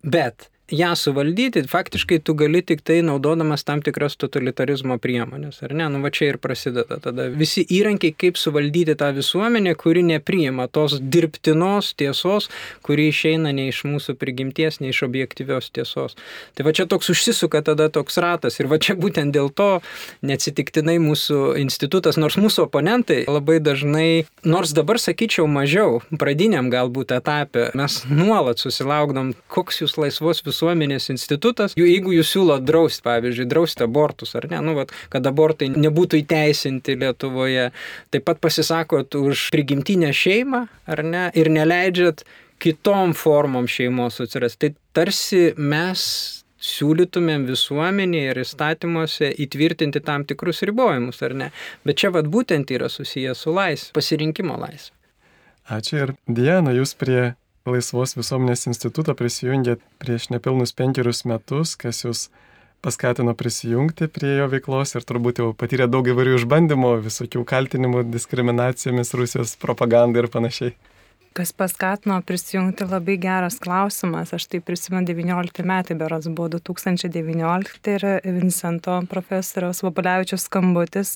bet 0.04 0.51
ją 0.72 0.96
suvaldyti, 0.96 1.64
faktiškai 1.68 2.20
tu 2.24 2.34
gali 2.34 2.62
tik 2.62 2.82
tai 2.82 3.02
naudodamas 3.04 3.64
tam 3.68 3.82
tikras 3.84 4.16
totalitarizmo 4.20 4.96
priemonės, 5.02 5.60
ar 5.66 5.74
ne? 5.76 5.88
Nu, 5.92 6.00
va 6.04 6.12
čia 6.16 6.32
ir 6.32 6.38
prasideda 6.42 7.00
tada 7.04 7.28
visi 7.28 7.64
įrankiai, 7.68 8.16
kaip 8.16 8.40
suvaldyti 8.40 8.96
tą 9.00 9.12
visuomenę, 9.18 9.74
kuri 9.80 10.04
nepriima 10.08 10.70
tos 10.72 10.98
dirbtinos 11.02 11.92
tiesos, 12.00 12.48
kuri 12.88 13.10
išeina 13.12 13.52
ne 13.56 13.68
iš 13.72 13.84
mūsų 13.90 14.16
prigimties, 14.22 14.80
ne 14.80 14.94
iš 14.94 15.04
objektyvios 15.08 15.68
tiesos. 15.76 16.16
Tai 16.56 16.68
va 16.68 16.74
čia 16.78 16.88
toks 16.88 17.12
užsisuka 17.12 17.64
tada 17.68 17.90
toks 17.92 18.20
ratas 18.24 18.60
ir 18.62 18.72
va 18.72 18.80
čia 18.80 18.96
būtent 18.96 19.36
dėl 19.36 19.52
to 19.52 19.82
neatsitiktinai 20.24 20.98
mūsų 21.04 21.58
institutas, 21.60 22.20
nors 22.22 22.40
mūsų 22.40 22.70
oponentai 22.70 23.26
labai 23.28 23.60
dažnai, 23.60 24.24
nors 24.48 24.72
dabar 24.78 25.02
sakyčiau 25.04 25.50
mažiau, 25.52 26.00
pradiniam 26.16 26.72
galbūt 26.72 27.12
etape, 27.20 27.70
mes 27.76 28.02
nuolat 28.08 28.64
susilaukdom, 28.64 29.36
koks 29.52 29.84
jūs 29.84 30.00
laisvos 30.00 30.40
visuomenės 30.46 30.61
visuomenės 30.62 31.10
institutas, 31.10 31.74
jeigu 31.78 32.14
jūs 32.14 32.32
siūlo 32.36 32.60
drausti, 32.62 33.02
pavyzdžiui, 33.06 33.48
drausti 33.50 33.86
abortus 33.86 34.36
ar 34.38 34.48
ne, 34.52 34.62
nu, 34.62 34.76
vat, 34.78 34.94
kad 35.10 35.26
abortai 35.26 35.72
nebūtų 35.74 36.22
įteisinti 36.22 36.98
Lietuvoje, 37.02 37.72
taip 38.14 38.28
pat 38.28 38.40
pasisakot 38.44 39.16
už 39.16 39.50
prigimtinę 39.56 40.12
šeimą 40.14 40.68
ar 40.86 41.04
ne 41.04 41.26
ir 41.34 41.50
neleidžiat 41.50 42.24
kitom 42.62 43.16
formom 43.18 43.66
šeimos 43.66 44.22
atsirasti. 44.22 44.70
Tai 44.70 45.02
tarsi 45.02 45.42
mes 45.58 46.06
siūlytumėm 46.62 47.48
visuomenėje 47.50 48.34
ir 48.36 48.40
įstatymuose 48.44 49.32
įtvirtinti 49.42 50.04
tam 50.06 50.28
tikrus 50.30 50.62
ribojimus, 50.70 51.24
ar 51.26 51.34
ne? 51.34 51.48
Bet 51.88 51.98
čia 51.98 52.12
vad 52.14 52.30
būtent 52.30 52.70
yra 52.70 52.90
susijęs 52.92 53.42
su 53.48 53.54
laisvė, 53.56 53.96
pasirinkimo 53.98 54.60
laisvė. 54.62 54.94
Ačiū 55.72 56.04
ir 56.04 56.14
Diana, 56.30 56.74
jūs 56.76 56.94
prie 57.00 57.32
Laisvos 57.70 58.16
visuomenės 58.18 58.66
instituto 58.66 59.14
prisijungėt 59.14 59.84
prieš 60.02 60.32
nepilnus 60.34 60.72
penkerius 60.74 61.22
metus, 61.30 61.76
kas 61.78 62.02
jūs 62.02 62.24
paskatino 62.82 63.36
prisijungti 63.38 64.08
prie 64.10 64.32
jo 64.40 64.48
veiklos 64.50 64.96
ir 64.98 65.06
turbūt 65.06 65.42
jau 65.44 65.52
patyrė 65.54 65.86
daug 65.86 66.08
įvairių 66.10 66.40
išbandymų, 66.40 66.96
visokių 67.06 67.44
kaltinimų 67.52 68.08
diskriminacijomis, 68.10 69.14
Rusijos 69.14 69.54
propaganda 69.62 70.24
ir 70.24 70.30
panašiai. 70.34 70.74
Kas 71.38 71.54
paskatino 71.56 72.18
prisijungti 72.28 72.90
labai 72.90 73.20
geras 73.22 73.60
klausimas. 73.62 74.34
Aš 74.36 74.50
tai 74.52 74.60
prisimenu 74.66 75.06
19 75.08 75.64
metai, 75.64 75.96
beros 76.02 76.26
buvo 76.28 76.50
2019 76.58 77.94
ir 77.94 78.08
Vincento 78.26 78.98
profesoriaus 79.14 79.80
Vabulevičius 79.86 80.50
skambutis, 80.50 81.14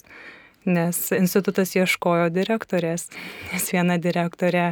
nes 0.69 1.01
institutas 1.17 1.73
ieškojo 1.75 2.29
direktorės, 2.37 3.09
nes 3.49 3.67
viena 3.73 3.97
direktorė 3.99 4.69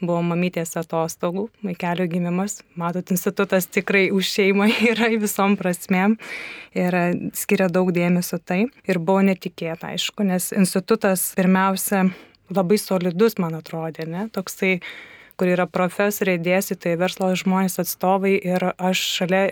buvo 0.00 0.20
mamytės 0.26 0.76
atostogų, 0.80 1.48
vaikelio 1.64 2.06
gimimas. 2.10 2.60
Matot, 2.78 3.10
institutas 3.14 3.68
tikrai 3.70 4.08
už 4.14 4.30
šeimą 4.36 4.70
yra 4.92 5.10
visom 5.18 5.58
prasmėm 5.60 6.16
ir 6.78 6.98
skiria 7.36 7.68
daug 7.72 7.92
dėmesio 7.94 8.40
tai. 8.40 8.66
Ir 8.88 9.00
buvo 9.02 9.24
netikėta, 9.26 9.92
aišku, 9.94 10.26
nes 10.28 10.50
institutas 10.56 11.32
pirmiausia 11.38 12.08
labai 12.54 12.78
solidus, 12.80 13.38
man 13.42 13.58
atrodė, 13.58 14.06
ne? 14.08 14.28
Toksai 14.32 14.78
kur 15.38 15.50
yra 15.52 15.68
profesoriai, 15.70 16.40
dėstytojai, 16.42 16.98
verslo 16.98 17.30
žmonės 17.38 17.78
atstovai 17.78 18.34
ir 18.38 18.72
aš 18.74 19.02
šalia 19.20 19.42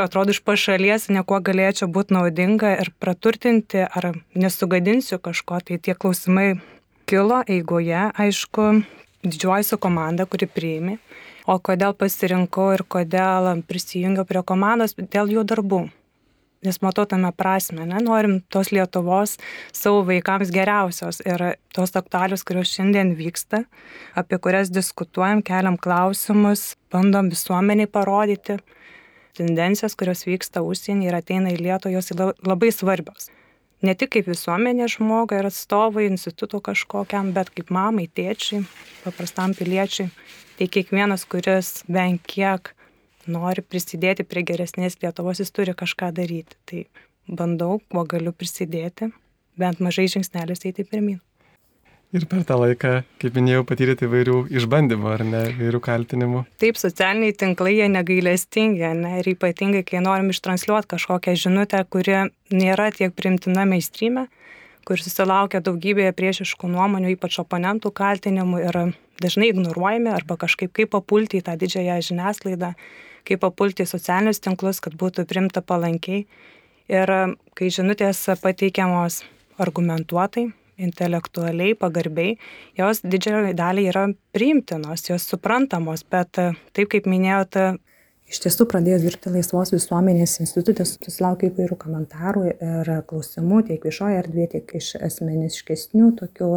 atrodo 0.00 0.34
iš 0.34 0.42
pašalies, 0.44 1.08
niekuo 1.12 1.40
galėčiau 1.44 1.88
būti 1.92 2.14
naudinga 2.16 2.74
ir 2.82 2.92
praturtinti, 3.02 3.84
ar 3.84 4.12
nesugadinsiu 4.34 5.18
kažko, 5.22 5.60
tai 5.64 5.80
tie 5.82 5.94
klausimai 5.94 6.60
kilo 7.10 7.40
eigoje, 7.48 8.10
aišku, 8.14 8.66
didžiuojuosi 9.24 9.78
komanda, 9.80 10.26
kuri 10.26 10.48
priimi. 10.48 10.98
O 11.50 11.56
kodėl 11.58 11.94
pasirinkau 11.98 12.70
ir 12.76 12.84
kodėl 12.88 13.48
prisijungiau 13.68 14.26
prie 14.28 14.42
komandos, 14.46 14.94
dėl 14.96 15.32
jų 15.32 15.46
darbų. 15.48 15.88
Nes 16.60 16.76
matau 16.84 17.06
tame 17.08 17.30
prasme, 17.32 17.86
ne? 17.88 18.02
norim 18.04 18.42
tos 18.52 18.68
Lietuvos 18.68 19.38
savo 19.72 20.02
vaikams 20.04 20.50
geriausios 20.52 21.22
ir 21.24 21.54
tos 21.72 21.96
aktualius, 21.96 22.44
kurios 22.44 22.68
šiandien 22.68 23.14
vyksta, 23.16 23.62
apie 24.12 24.36
kurias 24.44 24.68
diskutuojam, 24.68 25.40
keliam 25.40 25.80
klausimus, 25.80 26.74
bandom 26.92 27.32
visuomeniai 27.32 27.88
parodyti, 27.88 28.58
tendencijos, 29.40 29.96
kurios 29.96 30.26
vyksta 30.28 30.60
užsienį 30.60 31.08
ir 31.08 31.16
ateina 31.22 31.56
į 31.56 31.62
Lietuvą, 31.64 31.96
jos 31.96 32.12
labai 32.44 32.74
svarbios. 32.76 33.32
Ne 33.80 33.94
tik 33.96 34.12
kaip 34.16 34.26
visuomenė 34.28 34.90
žmogui 34.92 35.38
ir 35.40 35.48
atstovai 35.48 36.04
instituto 36.10 36.60
kažkokiam, 36.60 37.30
bet 37.36 37.48
kaip 37.54 37.70
mamai, 37.72 38.10
tėčiai, 38.12 38.66
paprastam 39.06 39.54
piliečiai. 39.56 40.10
Tai 40.58 40.68
kiekvienas, 40.68 41.24
kuris 41.24 41.70
bent 41.88 42.20
kiek 42.28 42.74
nori 43.30 43.64
prisidėti 43.64 44.26
prie 44.28 44.44
geresnės 44.44 44.98
Lietuvos, 45.00 45.40
jis 45.40 45.54
turi 45.56 45.72
kažką 45.72 46.10
daryti. 46.12 46.60
Tai 46.68 46.84
bandau, 47.40 47.80
kuo 47.88 48.04
galiu 48.04 48.36
prisidėti, 48.36 49.08
bent 49.56 49.80
mažai 49.80 50.10
žingsneliais 50.12 50.68
eiti 50.68 50.84
pirmin. 50.84 51.20
Ir 52.10 52.24
per 52.26 52.42
tą 52.42 52.56
laiką, 52.58 52.90
kaip 53.22 53.36
minėjau, 53.38 53.62
patyrėte 53.68 54.08
įvairių 54.08 54.40
išbandymų, 54.58 55.10
ar 55.12 55.22
ne, 55.22 55.42
įvairių 55.52 55.80
kaltinimų. 55.84 56.40
Taip, 56.58 56.80
socialiniai 56.80 57.36
tinklai 57.38 57.76
jie 57.76 57.86
negailestingi, 57.86 58.82
ne, 58.98 59.12
ir 59.20 59.28
ypatingai, 59.30 59.84
kai 59.86 60.02
norim 60.02 60.32
ištranšiuoti 60.34 60.90
kažkokią 60.90 61.36
žinutę, 61.38 61.84
kuri 61.86 62.16
nėra 62.50 62.88
tiek 62.96 63.14
primtina 63.14 63.62
meistrime, 63.62 64.26
kur 64.82 64.98
susilaukia 64.98 65.62
daugybėje 65.62 66.10
priešiškų 66.18 66.72
nuomonių, 66.74 67.14
ypač 67.14 67.38
oponentų 67.44 67.94
kaltinimų 67.94 68.64
ir 68.66 68.82
dažnai 69.22 69.52
ignoruojami 69.52 70.10
arba 70.10 70.34
kažkaip 70.40 70.74
kaip 70.74 70.90
papulti 70.96 71.38
į 71.38 71.46
tą 71.46 71.54
didžiąją 71.62 72.02
žiniasklaidą, 72.10 72.74
kaip 73.28 73.46
papulti 73.46 73.86
į 73.86 73.92
socialinius 73.94 74.42
tinklus, 74.42 74.82
kad 74.82 74.98
būtų 74.98 75.30
primta 75.30 75.62
palankiai. 75.62 76.24
Ir 76.90 77.18
kai 77.54 77.70
žinutės 77.70 78.26
pateikiamos 78.42 79.22
argumentuotai, 79.62 80.50
intelektualiai, 80.86 81.76
pagarbiai, 81.78 82.36
jos 82.78 83.04
didžioji 83.04 83.54
daliai 83.58 83.92
yra 83.92 84.08
priimtinos, 84.34 85.06
jos 85.10 85.28
suprantamos, 85.32 86.06
bet 86.10 86.40
e, 86.40 86.50
taip 86.76 86.92
kaip 86.94 87.08
minėjote, 87.10 87.72
Iš 88.30 88.38
tiesų 88.44 88.62
pradėjus 88.70 89.02
dirbti 89.02 89.30
Laisvos 89.34 89.72
visuomenės 89.74 90.36
institutė, 90.44 90.84
susilaukė 90.86 91.48
įvairių 91.48 91.74
komentarų 91.82 92.44
ir 92.52 92.90
klausimų 93.10 93.64
tiek 93.66 93.82
viešoje 93.82 94.20
erdvėje, 94.20 94.50
tiek 94.52 94.74
iš 94.78 94.92
asmeniškesnių 95.02 96.12
tokių 96.20 96.50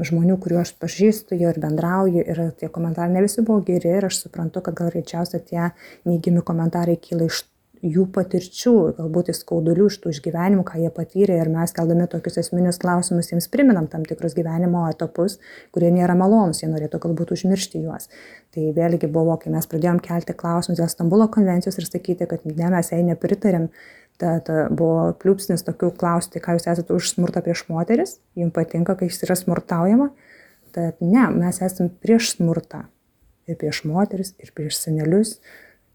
žmonių, 0.00 0.38
kuriuo 0.40 0.62
aš 0.62 0.72
pažįstu 0.80 1.36
jau 1.36 1.52
ir 1.52 1.60
bendrauju. 1.60 2.24
Ir 2.24 2.40
tie 2.56 2.72
komentarai 2.72 3.12
ne 3.12 3.26
visi 3.26 3.44
buvo 3.44 3.60
geri 3.68 3.92
ir 3.98 4.08
aš 4.08 4.22
suprantu, 4.22 4.64
kad 4.64 4.80
gal 4.80 4.88
greičiausiai 4.94 5.44
tie 5.44 5.66
neigiami 6.08 6.40
komentarai 6.40 6.96
kyla 7.04 7.28
iš 7.28 7.44
jų 7.80 8.06
patirčių, 8.14 8.74
galbūt 8.98 9.30
iš 9.32 9.42
skaudulių, 9.44 9.86
iš 9.90 9.98
tų 10.02 10.12
išgyvenimų, 10.14 10.64
ką 10.68 10.80
jie 10.82 10.90
patyrė 10.94 11.38
ir 11.40 11.50
mes 11.52 11.72
keldami 11.76 12.08
tokius 12.12 12.40
esminius 12.42 12.80
klausimus 12.82 13.30
jiems 13.32 13.48
priminam 13.52 13.86
tam 13.90 14.04
tikrus 14.08 14.36
gyvenimo 14.36 14.84
etapus, 14.90 15.38
kurie 15.74 15.92
nėra 15.94 16.16
malonus, 16.18 16.60
jie 16.60 16.68
norėtų 16.72 17.00
galbūt 17.06 17.32
užmiršti 17.36 17.84
juos. 17.84 18.10
Tai 18.52 18.66
vėlgi 18.76 19.08
buvo, 19.12 19.38
kai 19.40 19.54
mes 19.54 19.68
pradėjom 19.70 20.02
kelti 20.04 20.36
klausimus 20.36 20.82
dėl 20.82 20.90
Stambulo 20.92 21.30
konvencijos 21.32 21.80
ir 21.80 21.88
sakyti, 21.88 22.28
kad 22.28 22.44
ne, 22.44 22.68
mes 22.74 22.92
jai 22.92 23.00
nepritarėm, 23.06 23.70
Tad 24.20 24.50
buvo 24.76 25.14
pliūpsnis 25.16 25.64
tokių 25.64 25.94
klausti, 25.96 26.42
ką 26.44 26.58
jūs 26.58 26.66
esate 26.68 26.92
už 26.92 27.06
smurtą 27.14 27.40
prieš 27.44 27.62
moteris, 27.70 28.18
jums 28.36 28.52
patinka, 28.52 28.92
kai 28.98 29.08
jis 29.08 29.22
yra 29.24 29.36
smurtaujama. 29.38 30.10
Tad 30.76 31.00
ne, 31.00 31.22
mes 31.32 31.60
esame 31.64 31.88
prieš 32.04 32.34
smurtą. 32.34 32.84
Ir 33.48 33.56
prieš 33.58 33.80
moteris, 33.88 34.34
ir 34.42 34.52
prieš 34.54 34.76
senelius, 34.82 35.38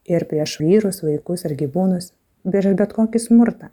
ir 0.10 0.26
prieš 0.30 0.60
vyrus, 0.62 1.02
vaikus 1.06 1.46
ar 1.48 1.56
gyvūnus, 1.58 2.12
prieš 2.46 2.74
bet 2.80 2.96
kokį 2.96 3.22
smurtą. 3.22 3.72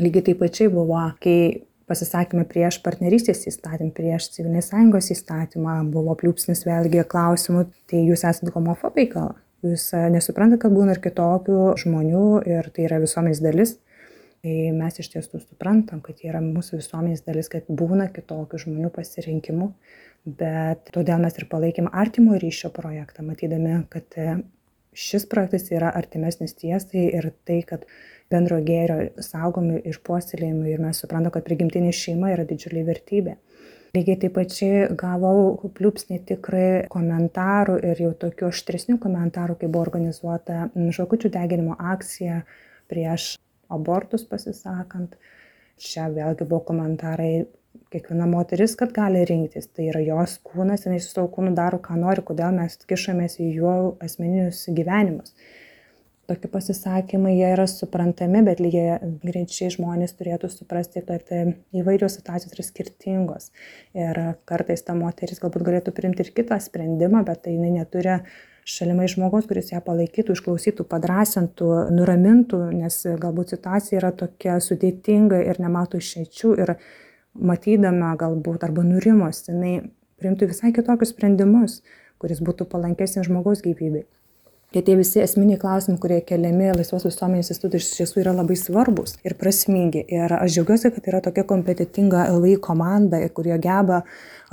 Lygiai 0.00 0.30
taip 0.30 0.40
pačiai 0.40 0.70
buvo, 0.72 1.02
kai 1.22 1.66
pasisakymai 1.90 2.46
prieš 2.48 2.78
partnerystės 2.84 3.46
įstatymą, 3.50 3.90
prieš 3.96 4.30
civilinės 4.36 4.70
sąjungos 4.70 5.10
įstatymą, 5.14 5.76
buvo 5.92 6.14
pliūpsnis 6.18 6.64
vėlgi 6.68 7.04
klausimų, 7.10 7.66
tai 7.90 8.04
jūs 8.06 8.24
esate 8.28 8.54
homofobai 8.54 9.08
gal? 9.10 9.32
Jūs 9.66 9.90
e, 9.92 10.06
nesuprantate, 10.14 10.62
kad 10.62 10.72
būna 10.72 10.94
ir 10.96 11.02
kitokių 11.04 11.62
žmonių 11.82 12.26
ir 12.48 12.68
tai 12.72 12.86
yra 12.86 13.00
visuomenės 13.02 13.42
dalis. 13.44 13.74
Tai 14.40 14.54
mes 14.72 14.96
iš 15.02 15.10
tiesų 15.12 15.42
suprantam, 15.42 15.98
kad 16.00 16.16
tai 16.16 16.30
yra 16.30 16.40
mūsų 16.40 16.78
visuomenės 16.78 17.26
dalis, 17.26 17.50
kad 17.52 17.66
būna 17.68 18.06
kitokių 18.14 18.62
žmonių 18.62 18.88
pasirinkimų, 18.94 19.66
bet 20.40 20.88
todėl 20.94 21.20
mes 21.20 21.36
ir 21.36 21.44
palaikėm 21.50 21.90
artimo 21.92 22.38
ryšio 22.40 22.70
projektą, 22.72 23.26
matydami, 23.26 23.82
kad 23.92 24.16
e, 24.16 24.38
šis 24.96 25.26
projektas 25.30 25.68
yra 25.72 25.90
artimesnis 25.94 26.56
tiesai 26.58 27.06
ir 27.08 27.30
tai, 27.46 27.60
kad 27.66 27.86
bendro 28.30 28.60
gėrio 28.64 29.10
saugomi 29.22 29.80
ir 29.86 29.98
puoselėjami 30.06 30.74
ir 30.74 30.82
mes 30.82 31.02
suprantame, 31.02 31.34
kad 31.34 31.46
prigimtinė 31.46 31.92
šeima 31.94 32.32
yra 32.34 32.46
didžiulė 32.48 32.84
vertybė. 32.88 33.36
Lygiai 33.96 34.20
taip 34.22 34.36
pačiai 34.36 34.82
gavau 34.98 35.70
pliūpsnį 35.74 36.20
tikrai 36.28 36.66
komentarų 36.92 37.80
ir 37.90 38.02
jau 38.04 38.12
tokių 38.24 38.50
aštresnių 38.52 39.00
komentarų, 39.02 39.56
kai 39.58 39.66
buvo 39.66 39.82
organizuota 39.88 40.68
žakučių 40.98 41.32
deginimo 41.34 41.74
akcija 41.94 42.44
prieš 42.90 43.32
abortus 43.70 44.22
pasisakant. 44.30 45.16
Čia 45.80 46.06
vėlgi 46.12 46.46
buvo 46.46 46.60
komentarai 46.70 47.48
kiekviena 47.90 48.26
moteris, 48.30 48.76
kad 48.78 48.92
gali 48.94 49.24
rinktis. 49.26 49.70
Tai 49.74 49.88
yra 49.90 50.02
jos 50.04 50.36
kūnas, 50.46 50.86
jinai 50.86 51.00
su 51.02 51.10
savo 51.12 51.30
kūnu 51.34 51.54
daro, 51.58 51.80
ką 51.82 51.98
nori, 51.98 52.24
kodėl 52.26 52.54
mes 52.56 52.78
kišamės 52.90 53.40
į 53.42 53.50
jo 53.56 53.74
asmeninius 54.02 54.66
gyvenimus. 54.76 55.34
Tokie 56.30 56.46
pasisakymai, 56.46 57.32
jie 57.34 57.48
yra 57.56 57.64
suprantami, 57.66 58.44
bet 58.46 58.60
lygiai 58.62 59.00
greičiai 59.24 59.72
žmonės 59.74 60.14
turėtų 60.14 60.46
suprasti, 60.52 61.02
kad 61.02 61.26
įvairios 61.74 62.20
situacijos 62.20 62.54
yra 62.54 62.66
skirtingos. 62.68 63.50
Ir 63.98 64.20
kartais 64.46 64.86
ta 64.86 64.94
moteris 64.94 65.42
galbūt 65.42 65.66
galėtų 65.66 65.94
priimti 65.96 66.22
ir 66.22 66.30
kitą 66.36 66.60
sprendimą, 66.62 67.24
bet 67.26 67.42
tai 67.46 67.56
jinai 67.56 67.72
neturi 67.80 68.20
šalimai 68.70 69.08
žmogaus, 69.10 69.48
kuris 69.50 69.72
ją 69.72 69.82
palaikytų, 69.82 70.36
išklausytų, 70.38 70.86
padrasintų, 70.86 71.70
nuramintų, 71.98 72.62
nes 72.78 73.02
galbūt 73.18 73.56
situacija 73.56 73.98
yra 73.98 74.14
tokia 74.14 74.60
sudėtinga 74.62 75.42
ir 75.50 75.58
nemato 75.58 75.98
išeičių. 75.98 76.52
Ir 76.62 76.76
matydama 77.34 78.14
galbūt 78.20 78.64
arba 78.66 78.84
nurimus, 78.86 79.44
jinai 79.48 79.80
priimtų 80.20 80.50
visai 80.50 80.72
kitokius 80.76 81.14
sprendimus, 81.14 81.80
kuris 82.20 82.42
būtų 82.44 82.66
palankesnis 82.70 83.28
žmogaus 83.28 83.62
gyvybei. 83.64 84.06
Tai 84.70 84.84
tie 84.86 84.94
visi 84.94 85.18
esminiai 85.18 85.58
klausimai, 85.58 85.98
kurie 85.98 86.20
keliami 86.22 86.68
Laisvos 86.76 87.02
visuomenės 87.02 87.48
institutų 87.50 87.80
iš 87.80 87.88
tiesų 87.96 88.20
yra 88.22 88.34
labai 88.36 88.54
svarbus 88.54 89.16
ir 89.26 89.34
prasmingi. 89.40 90.04
Ir 90.14 90.30
aš 90.36 90.54
džiaugiuosi, 90.54 90.92
kad 90.94 91.08
yra 91.10 91.18
tokia 91.24 91.42
kompetitinga 91.48 92.28
LVI 92.36 92.60
komanda, 92.62 93.18
kurie 93.34 93.56
geba 93.58 94.04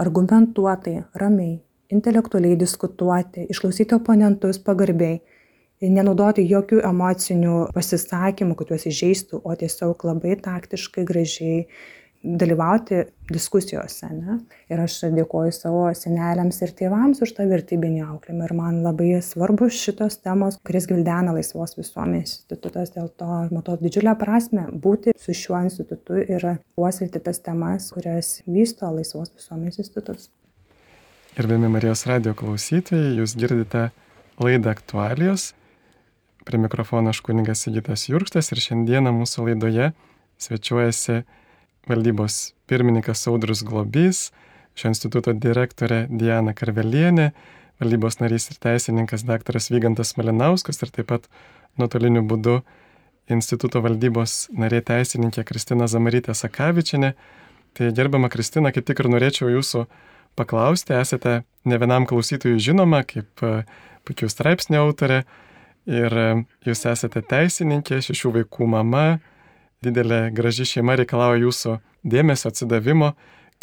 argumentuotai, 0.01 1.03
ramiai, 1.21 1.59
intelektualiai 1.93 2.57
diskutuoti, 2.57 3.45
išklausyti 3.53 3.93
oponentus 3.99 4.57
pagarbiai, 4.65 5.19
nenaudoti 5.85 6.47
jokių 6.49 6.81
emocinių 6.89 7.59
pasisakymų, 7.77 8.57
kad 8.57 8.73
juos 8.73 8.87
įžeistų, 8.89 9.43
o 9.45 9.53
tiesiog 9.53 10.01
labai 10.09 10.33
taktiškai, 10.41 11.05
gražiai 11.05 11.67
dalyvauti 12.23 13.03
diskusijose. 13.29 14.07
Ne? 14.11 14.37
Ir 14.71 14.81
aš 14.83 14.97
dėkoju 15.13 15.53
savo 15.55 15.83
seneliams 15.95 16.59
ir 16.65 16.73
tėvams 16.77 17.21
už 17.23 17.33
tą 17.37 17.45
vertybinį 17.49 18.03
auklėjimą. 18.07 18.47
Ir 18.47 18.55
man 18.57 18.79
labai 18.85 19.09
svarbus 19.23 19.77
šitos 19.79 20.19
temos, 20.23 20.59
kuris 20.65 20.87
gildena 20.89 21.35
Laisvos 21.35 21.77
visuomenės 21.77 22.39
institutas. 22.39 22.93
Dėl 22.95 23.11
to 23.19 23.29
matau 23.53 23.77
didžiulę 23.81 24.15
prasme 24.19 24.67
būti 24.71 25.13
su 25.19 25.35
šiuo 25.37 25.61
institutu 25.67 26.19
ir 26.23 26.47
puoselėti 26.77 27.21
tas 27.23 27.41
temas, 27.43 27.91
kurias 27.95 28.39
vysto 28.47 28.89
Laisvos 28.93 29.31
visuomenės 29.35 29.79
institutas. 29.83 30.31
Gerbiami 31.37 31.69
Marijos 31.69 32.07
radio 32.09 32.33
klausytojai, 32.33 33.13
jūs 33.19 33.35
girdite 33.37 33.91
laidą 34.41 34.71
aktualijos. 34.73 35.51
Prie 36.47 36.57
mikrofono 36.57 37.11
aš 37.11 37.19
kuningas 37.21 37.61
Sigitas 37.65 38.07
Jurkstas 38.07 38.49
ir 38.55 38.61
šiandieną 38.63 39.11
mūsų 39.13 39.49
laidoje 39.49 39.91
svečiuojasi 40.41 41.19
valdybos 41.87 42.53
pirmininkas 42.67 43.27
Audrus 43.31 43.63
Globys, 43.63 44.31
šio 44.77 44.91
instituto 44.91 45.33
direktorė 45.33 46.05
Diana 46.09 46.53
Karvelienė, 46.57 47.31
valdybos 47.81 48.19
narys 48.21 48.49
ir 48.51 48.59
teisininkas 48.63 49.23
daktaras 49.27 49.71
Vygantas 49.71 50.15
Malinauskas 50.17 50.81
ir 50.83 50.91
taip 50.93 51.09
pat 51.11 51.29
nuotoliniu 51.79 52.23
būdu 52.27 52.59
instituto 53.33 53.81
valdybos 53.83 54.47
narė 54.55 54.81
teisininkė 54.85 55.43
Kristina 55.47 55.87
Zamarytė 55.91 56.35
Sakavičinė. 56.37 57.13
Tai 57.77 57.89
gerbama 57.93 58.29
Kristina, 58.33 58.71
kaip 58.73 58.87
tik 58.87 59.03
ir 59.03 59.09
norėčiau 59.11 59.51
jūsų 59.53 59.85
paklausti, 60.37 60.95
esate 60.97 61.41
ne 61.67 61.77
vienam 61.77 62.07
klausytojui 62.09 62.61
žinoma 62.63 63.03
kaip 63.05 63.43
e, 63.45 63.51
puikių 64.07 64.29
straipsnių 64.31 64.79
autorė 64.81 65.19
ir 65.89 66.17
e, 66.17 66.27
jūs 66.65 66.85
esate 66.89 67.21
teisininkė, 67.21 67.99
šešių 68.05 68.33
vaikų 68.39 68.69
mama, 68.73 69.19
didelė 69.85 70.27
graži 70.35 70.65
šeima 70.67 70.97
reikalauja 70.99 71.43
jūsų 71.43 71.77
dėmesio 72.07 72.51
atsidavimo, 72.51 73.13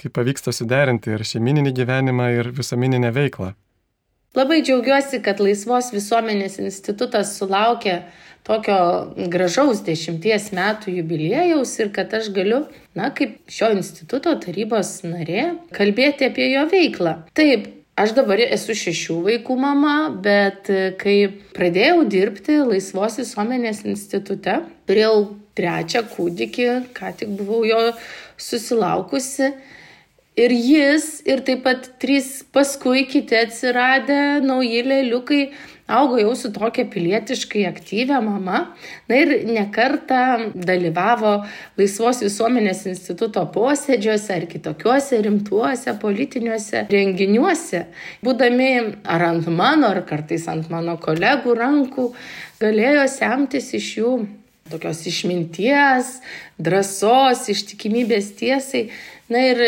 kaip 0.00 0.14
pavyksta 0.16 0.54
suderinti 0.54 1.14
ir 1.14 1.24
šeimininį 1.26 1.74
gyvenimą, 1.74 2.30
ir 2.38 2.50
visuomeninę 2.54 3.12
veiklą. 3.14 3.52
Labai 4.34 4.64
džiaugiuosi, 4.66 5.20
kad 5.22 5.38
Laisvos 5.38 5.92
visuomenės 5.94 6.58
institutas 6.58 7.36
sulaukė 7.38 8.00
tokio 8.46 8.78
gražaus 9.30 9.84
dešimties 9.86 10.48
metų 10.56 10.96
jubiliejaus 10.96 11.76
ir 11.78 11.92
kad 11.94 12.10
aš 12.18 12.32
galiu, 12.34 12.64
na, 12.98 13.12
kaip 13.14 13.38
šio 13.46 13.70
instituto 13.76 14.34
tarybos 14.42 14.96
narė, 15.06 15.52
kalbėti 15.76 16.26
apie 16.26 16.50
jo 16.50 16.66
veiklą. 16.72 17.22
Taip, 17.38 17.70
Aš 17.94 18.10
dabar 18.16 18.40
esu 18.42 18.74
šešių 18.74 19.20
vaikų 19.22 19.54
mama, 19.54 20.08
bet 20.18 20.66
kai 20.98 21.28
pradėjau 21.54 22.00
dirbti 22.10 22.56
Laisvos 22.66 23.20
visuomenės 23.20 23.84
institute, 23.86 24.56
turėjau 24.90 25.20
trečią 25.58 26.04
kūdikį, 26.14 26.68
ką 26.96 27.14
tik 27.18 27.36
buvau 27.38 27.62
jo 27.68 27.80
susilaukusi. 28.40 29.52
Ir 30.34 30.50
jis, 30.50 31.20
ir 31.30 31.44
taip 31.46 31.62
pat 31.62 31.92
trys 32.02 32.40
paskui 32.50 33.04
kiti 33.06 33.36
atsiradę 33.38 34.40
nauji 34.42 34.80
lėliukai 34.82 35.44
augo 35.86 36.18
jau 36.18 36.32
su 36.34 36.50
tokia 36.52 36.84
pilietiškai 36.90 37.62
aktyvia 37.68 38.20
mama. 38.24 38.64
Na 39.08 39.20
ir 39.20 39.44
nekarta 39.46 40.50
dalyvavo 40.54 41.34
Laisvos 41.78 42.22
visuomenės 42.24 42.84
instituto 42.90 43.44
posėdžiuose 43.54 44.34
ar 44.34 44.46
kitokiuose 44.50 45.20
rimtuose 45.22 45.94
politiniuose 46.00 46.86
renginiuose. 46.90 47.84
Būdami 48.24 48.70
ar 49.04 49.28
ant 49.30 49.46
mano, 49.46 49.92
ar 49.92 50.02
kartais 50.08 50.48
ant 50.48 50.70
mano 50.72 50.96
kolegų 50.98 51.54
rankų, 51.60 52.12
galėjo 52.64 53.06
semtis 53.12 53.74
iš 53.76 53.98
jų 54.00 54.16
tokios 54.70 55.04
išminties, 55.08 56.18
drąsos, 56.58 57.48
ištikimybės 57.52 58.32
tiesai. 58.38 58.88
Na 59.32 59.42
ir 59.50 59.60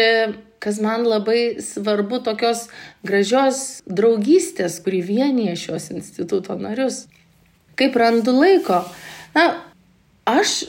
kas 0.63 0.81
man 0.81 1.05
labai 1.07 1.59
svarbu, 1.63 2.23
tokios 2.25 2.67
gražios 3.07 3.83
draugystės, 3.87 4.81
kuri 4.85 5.03
vienyje 5.05 5.57
šios 5.67 5.91
instituto 5.95 6.57
narius. 6.59 7.05
Kaip 7.77 7.97
randu 8.01 8.33
laiko? 8.33 8.81
Na, 9.37 9.51
aš 10.25 10.65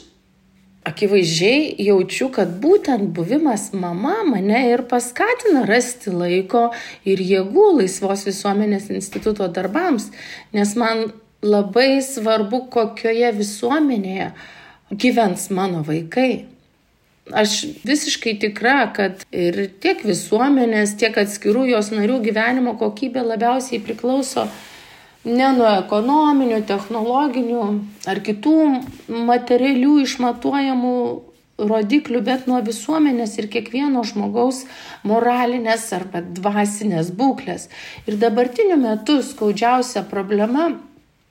akivaizdžiai 0.88 1.74
jaučiu, 1.82 2.28
kad 2.32 2.52
būtent 2.62 3.10
buvimas 3.16 3.70
mama 3.72 4.20
mane 4.28 4.60
ir 4.70 4.84
paskatina 4.88 5.64
rasti 5.68 6.12
laiko 6.14 6.68
ir 7.08 7.20
jėgų 7.20 7.66
laisvos 7.80 8.24
visuomenės 8.28 8.88
instituto 8.94 9.48
darbams, 9.52 10.10
nes 10.54 10.76
man 10.80 11.08
labai 11.42 12.00
svarbu, 12.02 12.64
kokioje 12.72 13.32
visuomenėje 13.36 14.30
gyvens 14.90 15.50
mano 15.54 15.82
vaikai. 15.86 16.46
Aš 17.28 17.60
visiškai 17.84 18.38
tikra, 18.40 18.88
kad 18.96 19.26
ir 19.36 19.66
tiek 19.82 20.00
visuomenės, 20.06 20.96
tiek 20.96 21.16
atskirų 21.20 21.66
jos 21.74 21.92
narių 21.92 22.22
gyvenimo 22.24 22.72
kokybė 22.80 23.26
labiausiai 23.26 23.82
priklauso 23.84 24.46
ne 25.28 25.48
nuo 25.52 25.68
ekonominių, 25.82 26.62
technologinių 26.68 27.64
ar 28.08 28.20
kitų 28.24 28.56
materialių 29.28 29.98
išmatuojamų 30.06 30.94
rodiklių, 31.58 32.20
bet 32.22 32.46
nuo 32.46 32.60
visuomenės 32.62 33.34
ir 33.40 33.48
kiekvieno 33.50 34.04
žmogaus 34.06 34.62
moralinės 35.02 35.88
arba 35.96 36.22
dvasinės 36.22 37.10
būklės. 37.18 37.66
Ir 38.06 38.18
dabartiniu 38.22 38.78
metu 38.78 39.18
skaudžiausia 39.26 40.04
problema 40.08 40.70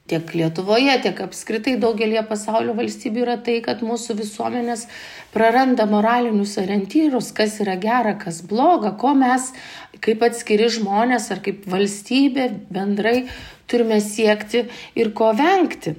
tiek 0.07 0.33
Lietuvoje, 0.35 0.93
tiek 1.03 1.19
apskritai 1.25 1.75
daugelie 1.81 2.21
pasaulio 2.27 2.75
valstybių 2.77 3.23
yra 3.25 3.37
tai, 3.43 3.59
kad 3.65 3.83
mūsų 3.85 4.15
visuomenės 4.21 4.85
praranda 5.33 5.87
moralinius 5.89 6.57
orientyrus, 6.61 7.33
kas 7.35 7.59
yra 7.63 7.75
gera, 7.81 8.15
kas 8.19 8.41
bloga, 8.47 8.93
ko 8.99 9.13
mes 9.17 9.51
kaip 10.03 10.23
atskiri 10.27 10.69
žmonės 10.71 11.31
ar 11.33 11.41
kaip 11.45 11.65
valstybė 11.69 12.49
bendrai 12.73 13.25
turime 13.67 13.99
siekti 14.03 14.67
ir 14.95 15.11
ko 15.17 15.33
vengti. 15.37 15.95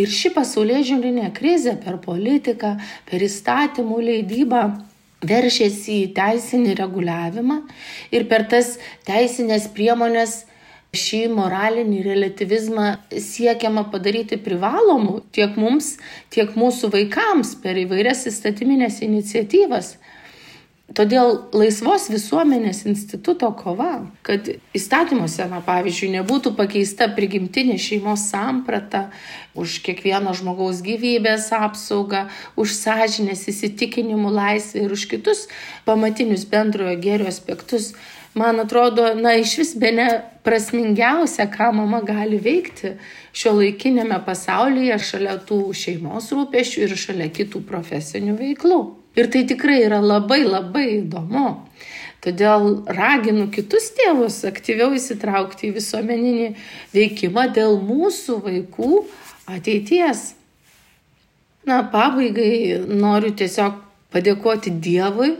Ir 0.00 0.08
ši 0.08 0.30
pasaulyje 0.32 0.92
žiūrinė 0.92 1.32
krizė 1.36 1.74
per 1.82 1.98
politiką, 2.00 2.76
per 3.10 3.24
įstatymų 3.26 3.98
leidybą 4.06 4.62
veršėsi 5.26 5.96
į 6.06 6.12
teisinį 6.16 6.76
reguliavimą 6.78 7.58
ir 8.14 8.24
per 8.30 8.46
tas 8.48 8.78
teisinės 9.08 9.68
priemonės 9.74 10.44
šį 10.96 11.24
moralinį 11.36 12.02
relativizmą 12.02 12.86
siekiama 13.14 13.84
padaryti 13.92 14.40
privalomu 14.42 15.20
tiek 15.34 15.54
mums, 15.60 15.96
tiek 16.34 16.56
mūsų 16.58 16.90
vaikams 16.94 17.54
per 17.62 17.78
įvairias 17.78 18.26
įstatyminės 18.30 18.98
iniciatyvas. 19.06 19.94
Todėl 20.90 21.36
laisvos 21.54 22.08
visuomenės 22.10 22.80
instituto 22.90 23.52
kova, 23.54 24.08
kad 24.26 24.48
įstatymuose, 24.74 25.44
na, 25.46 25.60
pavyzdžiui, 25.62 26.08
nebūtų 26.16 26.56
pakeista 26.58 27.06
prigimtinė 27.14 27.76
šeimos 27.78 28.24
samprata 28.32 29.04
už 29.54 29.76
kiekvieno 29.86 30.34
žmogaus 30.34 30.80
gyvybės 30.82 31.46
apsaugą, 31.54 32.24
už 32.58 32.74
sąžinės 32.74 33.46
įsitikinimų 33.54 34.34
laisvę 34.34 34.82
ir 34.88 34.96
už 34.98 35.06
kitus 35.14 35.44
pamatinius 35.86 36.42
bendrojo 36.50 36.98
gėrio 36.98 37.30
aspektus, 37.30 37.92
man 38.34 38.58
atrodo, 38.58 39.12
na, 39.14 39.38
iš 39.38 39.60
vis 39.62 39.74
be 39.78 39.94
ne 39.94 40.10
prasmingiausia, 40.46 41.46
ką 41.52 41.70
mama 41.76 42.00
gali 42.06 42.38
veikti 42.40 42.94
šio 43.36 43.54
laikinėme 43.58 44.20
pasaulyje 44.26 44.98
šalia 45.04 45.36
tų 45.46 45.60
šeimos 45.76 46.30
rūpešių 46.34 46.86
ir 46.86 46.96
šalia 46.98 47.28
kitų 47.34 47.64
profesinių 47.68 48.36
veiklų. 48.38 48.80
Ir 49.18 49.26
tai 49.32 49.42
tikrai 49.48 49.80
yra 49.84 49.98
labai 50.00 50.44
labai 50.46 50.86
įdomu. 51.00 51.48
Todėl 52.20 52.82
raginu 52.92 53.48
kitus 53.52 53.88
tėvus 53.96 54.42
aktyviau 54.48 54.92
įsitraukti 54.96 55.70
į 55.70 55.76
visuomeninį 55.78 56.50
veikimą 56.92 57.46
dėl 57.56 57.78
mūsų 57.80 58.36
vaikų 58.44 58.90
ateities. 59.50 60.34
Na, 61.68 61.80
pabaigai 61.92 62.80
noriu 62.88 63.32
tiesiog 63.36 63.80
padėkoti 64.12 64.72
Dievui 64.84 65.34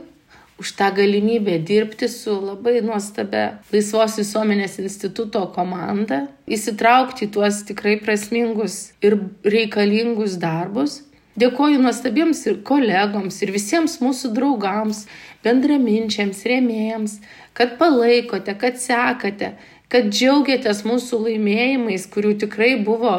už 0.61 0.73
tą 0.77 0.93
galimybę 0.93 1.59
dirbti 1.59 2.09
su 2.09 2.35
labai 2.45 2.83
nuostabia 2.85 3.45
Laisvos 3.73 4.19
visuomenės 4.21 4.75
instituto 4.83 5.47
komanda, 5.55 6.27
įsitraukti 6.45 7.25
į 7.25 7.31
tuos 7.33 7.63
tikrai 7.65 7.95
prasmingus 8.05 8.93
ir 9.01 9.17
reikalingus 9.57 10.37
darbus. 10.43 11.01
Dėkoju 11.41 11.81
nuostabiems 11.81 12.43
ir 12.51 12.59
kolegoms, 12.69 13.39
ir 13.41 13.55
visiems 13.55 13.97
mūsų 14.05 14.35
draugams, 14.37 15.07
bendraminčiams, 15.47 16.43
rėmėjams, 16.53 17.17
kad 17.57 17.79
palaikote, 17.81 18.53
kad 18.61 18.77
sekate, 18.83 19.55
kad 19.89 20.13
džiaugiatės 20.13 20.85
mūsų 20.85 21.23
laimėjimais, 21.25 22.05
kurių 22.13 22.35
tikrai 22.45 22.75
buvo 22.85 23.15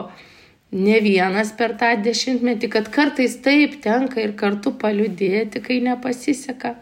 ne 0.72 1.02
vienas 1.02 1.56
per 1.58 1.74
tą 1.82 1.96
dešimtmetį, 2.06 2.70
kad 2.78 2.94
kartais 2.94 3.40
taip 3.42 3.82
tenka 3.82 4.22
ir 4.22 4.38
kartu 4.38 4.78
paliudėti, 4.78 5.64
kai 5.66 5.82
nepasiseka. 5.90 6.76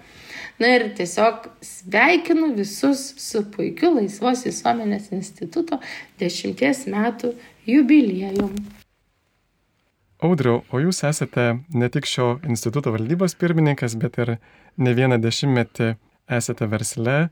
Na 0.59 0.73
ir 0.75 0.89
tiesiog 0.95 1.45
sveikinu 1.63 2.49
visus 2.57 3.13
su 3.17 3.45
puikiu 3.53 3.93
Laisvos 3.95 4.43
visuomenės 4.43 5.07
instituto 5.15 5.79
dešimties 6.19 6.83
metų 6.91 7.31
jubiliejum. 7.69 8.57
Audriau, 10.19 10.65
o 10.67 10.81
jūs 10.83 10.99
esate 11.07 11.45
ne 11.71 11.87
tik 11.87 12.09
šio 12.11 12.41
instituto 12.43 12.91
valdybos 12.91 13.37
pirmininkas, 13.39 13.95
bet 13.95 14.19
ir 14.19 14.33
ne 14.75 14.95
vieną 14.97 15.21
dešimtmetį 15.23 15.93
esate 16.39 16.67
versle. 16.67 17.29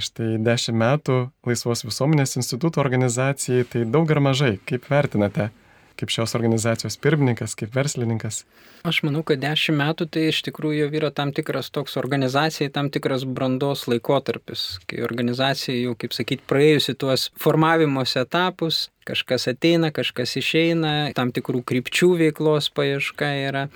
Štai 0.00 0.38
dešimt 0.40 0.80
metų 0.80 1.18
Laisvos 1.44 1.84
visuomenės 1.84 2.38
instituto 2.40 2.80
organizacijai, 2.80 3.68
tai 3.68 3.84
daug 3.84 4.08
ar 4.12 4.22
mažai, 4.24 4.54
kaip 4.64 4.88
vertinate 4.88 5.50
kaip 5.98 6.12
šios 6.12 6.34
organizacijos 6.38 6.96
pirmininkas, 7.02 7.54
kaip 7.58 7.74
verslininkas? 7.76 8.44
Aš 8.86 9.02
manau, 9.06 9.22
kad 9.26 9.40
dešimt 9.42 9.80
metų 9.80 10.06
tai 10.12 10.28
iš 10.30 10.42
tikrųjų 10.46 10.84
jau 10.84 10.90
yra 11.00 11.10
tam 11.14 11.32
tikras 11.36 11.72
toks 11.74 11.96
organizacijai, 12.00 12.70
tam 12.72 12.90
tikras 12.94 13.24
brandos 13.26 13.86
laikotarpis, 13.90 14.66
kai 14.86 15.00
organizacija 15.06 15.74
jau, 15.78 15.96
kaip 15.98 16.14
sakyti, 16.16 16.44
praėjusi 16.46 16.96
tuos 17.00 17.30
formavimos 17.40 18.14
etapus, 18.20 18.86
kažkas 19.08 19.48
ateina, 19.52 19.90
kažkas 19.94 20.36
išeina, 20.40 20.92
tam 21.16 21.32
tikrų 21.34 21.64
krypčių 21.66 22.12
veiklos 22.22 22.70
paieška 22.76 23.32
yra. 23.48 23.66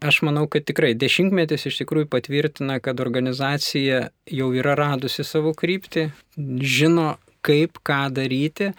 Aš 0.00 0.22
manau, 0.24 0.46
kad 0.48 0.64
tikrai 0.64 0.94
dešimtmetis 0.96 1.66
iš 1.68 1.82
tikrųjų 1.82 2.08
patvirtina, 2.12 2.78
kad 2.80 3.02
organizacija 3.04 4.06
jau 4.32 4.52
yra 4.56 4.76
radusi 4.78 5.26
savo 5.28 5.52
kryptį, 5.52 6.06
žino, 6.64 7.18
kaip 7.44 7.80
ką 7.84 8.06
daryti 8.16 8.72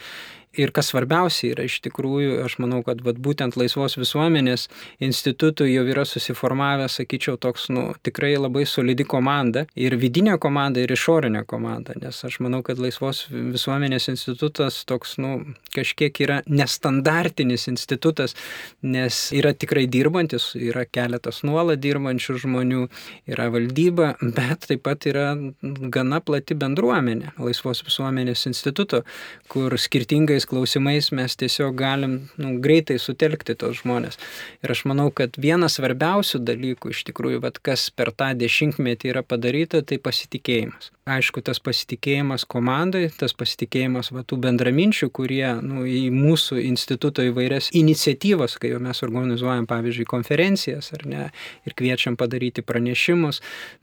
Ir 0.59 0.73
kas 0.75 0.89
svarbiausia 0.91 1.53
yra 1.53 1.63
iš 1.63 1.77
tikrųjų, 1.85 2.41
aš 2.43 2.57
manau, 2.59 2.81
kad 2.83 2.99
vat, 3.05 3.15
būtent 3.23 3.55
laisvos 3.55 3.95
visuomenės 3.95 4.65
institutų 4.99 5.63
jau 5.69 5.85
yra 5.87 6.03
susiformavę, 6.03 6.89
sakyčiau, 6.91 7.37
toks, 7.39 7.69
nu, 7.71 7.85
tikrai 8.03 8.33
labai 8.35 8.65
solidi 8.67 9.05
komanda. 9.07 9.63
Ir 9.79 9.95
vidinė 10.01 10.35
komanda, 10.43 10.83
ir 10.83 10.91
išorinė 10.91 11.45
komanda. 11.47 11.95
Nes 12.01 12.19
aš 12.27 12.41
manau, 12.43 12.59
kad 12.67 12.81
laisvos 12.83 13.23
visuomenės 13.31 14.09
institutas 14.11 14.81
toks, 14.89 15.15
nu, 15.23 15.37
kažkiek 15.71 16.19
yra 16.25 16.41
nestandartinis 16.51 17.69
institutas, 17.71 18.35
nes 18.83 19.21
yra 19.37 19.53
tikrai 19.55 19.85
dirbantis, 19.87 20.49
yra 20.59 20.83
keletas 20.83 21.45
nuolat 21.47 21.79
dirbančių 21.79 22.37
žmonių, 22.43 22.83
yra 23.31 23.47
valdyba, 23.55 24.17
bet 24.19 24.67
taip 24.67 24.83
pat 24.83 25.07
yra 25.07 25.29
gana 25.63 26.19
plati 26.19 26.59
bendruomenė 26.59 27.37
laisvos 27.39 27.85
visuomenės 27.87 28.49
instituto, 28.51 29.05
kur 29.47 29.79
skirtingai 29.79 30.40
tokiais 30.41 30.45
klausimais 30.45 31.11
mes 31.11 31.35
tiesiog 31.35 31.75
galim 31.75 32.29
nu, 32.37 32.59
greitai 32.59 32.97
sutelkti 32.99 33.55
tos 33.55 33.81
žmonės. 33.81 34.17
Ir 34.63 34.71
aš 34.71 34.85
manau, 34.85 35.11
kad 35.11 35.37
vienas 35.37 35.77
svarbiausių 35.77 36.41
dalykų 36.43 36.91
iš 36.91 37.03
tikrųjų, 37.09 37.41
vat, 37.41 37.59
kas 37.61 37.89
per 37.91 38.11
tą 38.11 38.33
dešimtmetį 38.35 39.13
yra 39.13 39.23
padaryta, 39.23 39.81
tai 39.81 39.97
pasitikėjimas 39.97 40.91
aišku, 41.17 41.43
tas 41.45 41.59
pasitikėjimas 41.63 42.45
komandai, 42.49 43.07
tas 43.17 43.33
pasitikėjimas 43.37 44.11
va, 44.15 44.23
tų 44.27 44.39
bendraminčių, 44.45 45.09
kurie 45.13 45.45
nu, 45.63 45.85
į 45.87 46.09
mūsų 46.13 46.59
instituto 46.63 47.25
įvairias 47.25 47.71
iniciatyvas, 47.77 48.57
kai 48.61 48.73
jau 48.73 48.81
mes 48.83 49.03
organizuojam, 49.05 49.67
pavyzdžiui, 49.69 50.07
konferencijas 50.09 50.91
ar 50.97 51.05
ne, 51.09 51.27
ir 51.67 51.75
kviečiam 51.77 52.17
padaryti 52.19 52.63
pranešimus, 52.65 53.41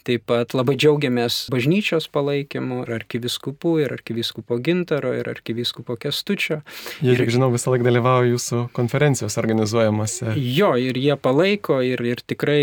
taip 0.09 0.27
pat 0.29 0.55
labai 0.57 0.77
džiaugiamės 0.79 1.47
bažnyčios 1.53 2.09
palaikymu 2.12 2.83
ir 2.85 2.95
arkiviskupų, 2.99 3.75
ir 3.85 3.97
arkiviskupo 3.99 4.59
gintaro, 4.64 5.14
ir 5.17 5.29
arkiviskupo 5.31 5.99
kestučio. 6.01 6.61
Jie, 7.05 7.17
kiek 7.19 7.33
žinau, 7.35 7.51
visą 7.55 7.73
laiką 7.73 7.87
dalyvauja 7.87 8.33
jūsų 8.33 8.62
konferencijos 8.77 9.38
organizuojamose. 9.41 10.35
Jo, 10.37 10.75
ir 10.81 10.99
jie 10.99 11.17
palaiko, 11.21 11.81
ir, 11.85 12.03
ir 12.07 12.23
tikrai 12.29 12.61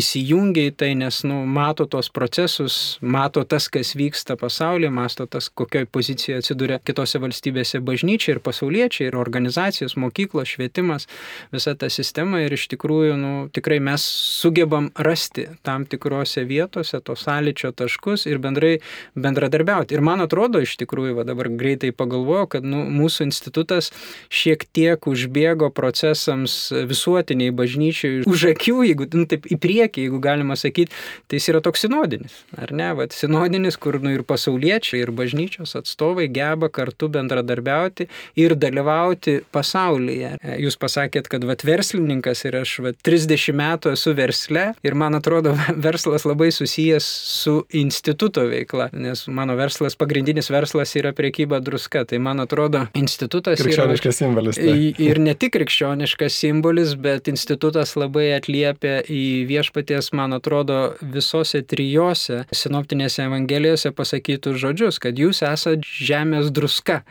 įsijungia 0.00 0.68
į 0.70 0.76
tai, 0.78 0.92
nes 0.98 1.22
nu, 1.28 1.42
mato 1.48 1.88
tos 1.90 2.10
procesus, 2.14 2.98
mato 3.00 3.44
tas, 3.48 3.68
kas 3.72 3.94
vyksta 3.98 4.07
pasaulyje, 4.40 4.90
masto 4.90 5.26
tas, 5.26 5.48
kokioje 5.48 5.86
pozicijoje 5.86 6.38
atsiduria 6.42 6.78
kitose 6.84 7.18
valstybėse 7.22 7.80
bažnyčia 7.84 8.34
ir 8.34 8.40
pasauliečiai, 8.44 9.08
ir 9.08 9.16
organizacijos, 9.18 9.96
mokyklos, 9.96 10.48
švietimas, 10.54 11.08
visa 11.52 11.74
ta 11.74 11.90
sistema 11.90 12.42
ir 12.44 12.52
iš 12.52 12.68
tikrųjų, 12.72 13.16
nu, 13.18 13.32
tikrai 13.52 13.80
mes 13.80 14.04
sugebam 14.40 14.90
rasti 14.96 15.48
tam 15.66 15.86
tikrose 15.88 16.44
vietose 16.48 17.00
tos 17.04 17.24
sąlyčio 17.26 17.72
taškus 17.76 18.26
ir 18.26 18.38
bendrai 18.42 18.78
bendradarbiauti. 19.14 19.96
Ir 19.96 20.04
man 20.04 20.22
atrodo, 20.24 20.60
iš 20.62 20.76
tikrųjų, 20.80 21.16
va 21.18 21.26
dabar 21.28 21.50
greitai 21.50 21.92
pagalvoju, 21.96 22.48
kad 22.54 22.66
nu, 22.66 22.84
mūsų 22.98 23.28
institutas 23.28 23.90
šiek 24.32 24.64
tiek 24.76 25.08
užbėgo 25.08 25.70
procesams 25.74 26.58
visuotiniai 26.88 27.54
bažnyčiai 27.54 28.22
už 28.28 28.48
akių, 28.52 28.82
jeigu 28.88 29.08
nu, 29.14 29.26
taip 29.30 29.48
į 29.48 29.58
priekį, 29.60 30.06
jeigu 30.08 30.20
galima 30.22 30.56
sakyti, 30.58 30.92
tai 31.28 31.40
jis 31.40 31.50
yra 31.52 31.62
toks 31.64 31.86
sinodinis, 31.86 32.34
ar 32.58 32.72
ne? 32.76 32.90
Vat 32.98 33.14
sinodinis, 33.16 33.78
kur 33.80 33.87
nu, 34.02 34.12
ir 34.12 34.24
pasauliečiai, 34.28 35.00
ir 35.02 35.12
bažnyčios 35.16 35.74
atstovai 35.78 36.28
geba 36.32 36.68
kartu 36.68 37.08
bendradarbiauti 37.12 38.08
ir 38.38 38.54
dalyvauti 38.58 39.38
pasaulyje. 39.54 40.34
Jūs 40.60 40.76
pasakėt, 40.80 41.30
kad 41.32 41.46
vat, 41.48 41.64
verslininkas 41.66 42.44
ir 42.48 42.58
aš 42.60 42.74
vat, 42.84 42.98
30 43.06 43.56
metų 43.56 43.94
esu 43.96 44.14
versle 44.18 44.66
ir 44.84 44.98
man 44.98 45.16
atrodo 45.18 45.54
verslas 45.88 46.26
labai 46.28 46.50
susijęs 46.54 47.08
su 47.42 47.56
instituto 47.76 48.44
veikla, 48.50 48.90
nes 48.92 49.24
mano 49.32 49.56
verslas, 49.58 49.96
pagrindinis 49.98 50.50
verslas 50.52 50.94
yra 50.98 51.14
priekyba 51.16 51.62
druska. 51.64 52.04
Tai 52.08 52.20
man 52.22 52.40
atrodo 52.44 52.84
institutas 52.98 53.58
yra... 53.58 53.68
Krikščioniškas 53.68 54.20
simbolis. 54.22 54.58
Tai. 54.60 54.76
Ir 55.02 55.20
ne 55.22 55.34
tik 55.38 55.54
krikščioniškas 55.56 56.36
simbolis, 56.42 56.94
bet 56.98 57.28
institutas 57.30 57.94
labai 57.98 58.30
atliepia 58.36 59.00
į 59.04 59.24
viešpaties, 59.48 60.12
man 60.16 60.36
atrodo, 60.36 60.78
visose 61.02 61.62
trijose 61.68 62.42
sinoptinėse 62.54 63.24
evangelijose 63.26 63.77
Evangelijose 63.78 63.92
pasakytus 63.94 64.58
žodžius, 64.58 64.98
kad 64.98 65.18
jūs 65.18 65.42
esate 65.42 65.82
žemės 65.82 66.50
druska. 66.50 67.04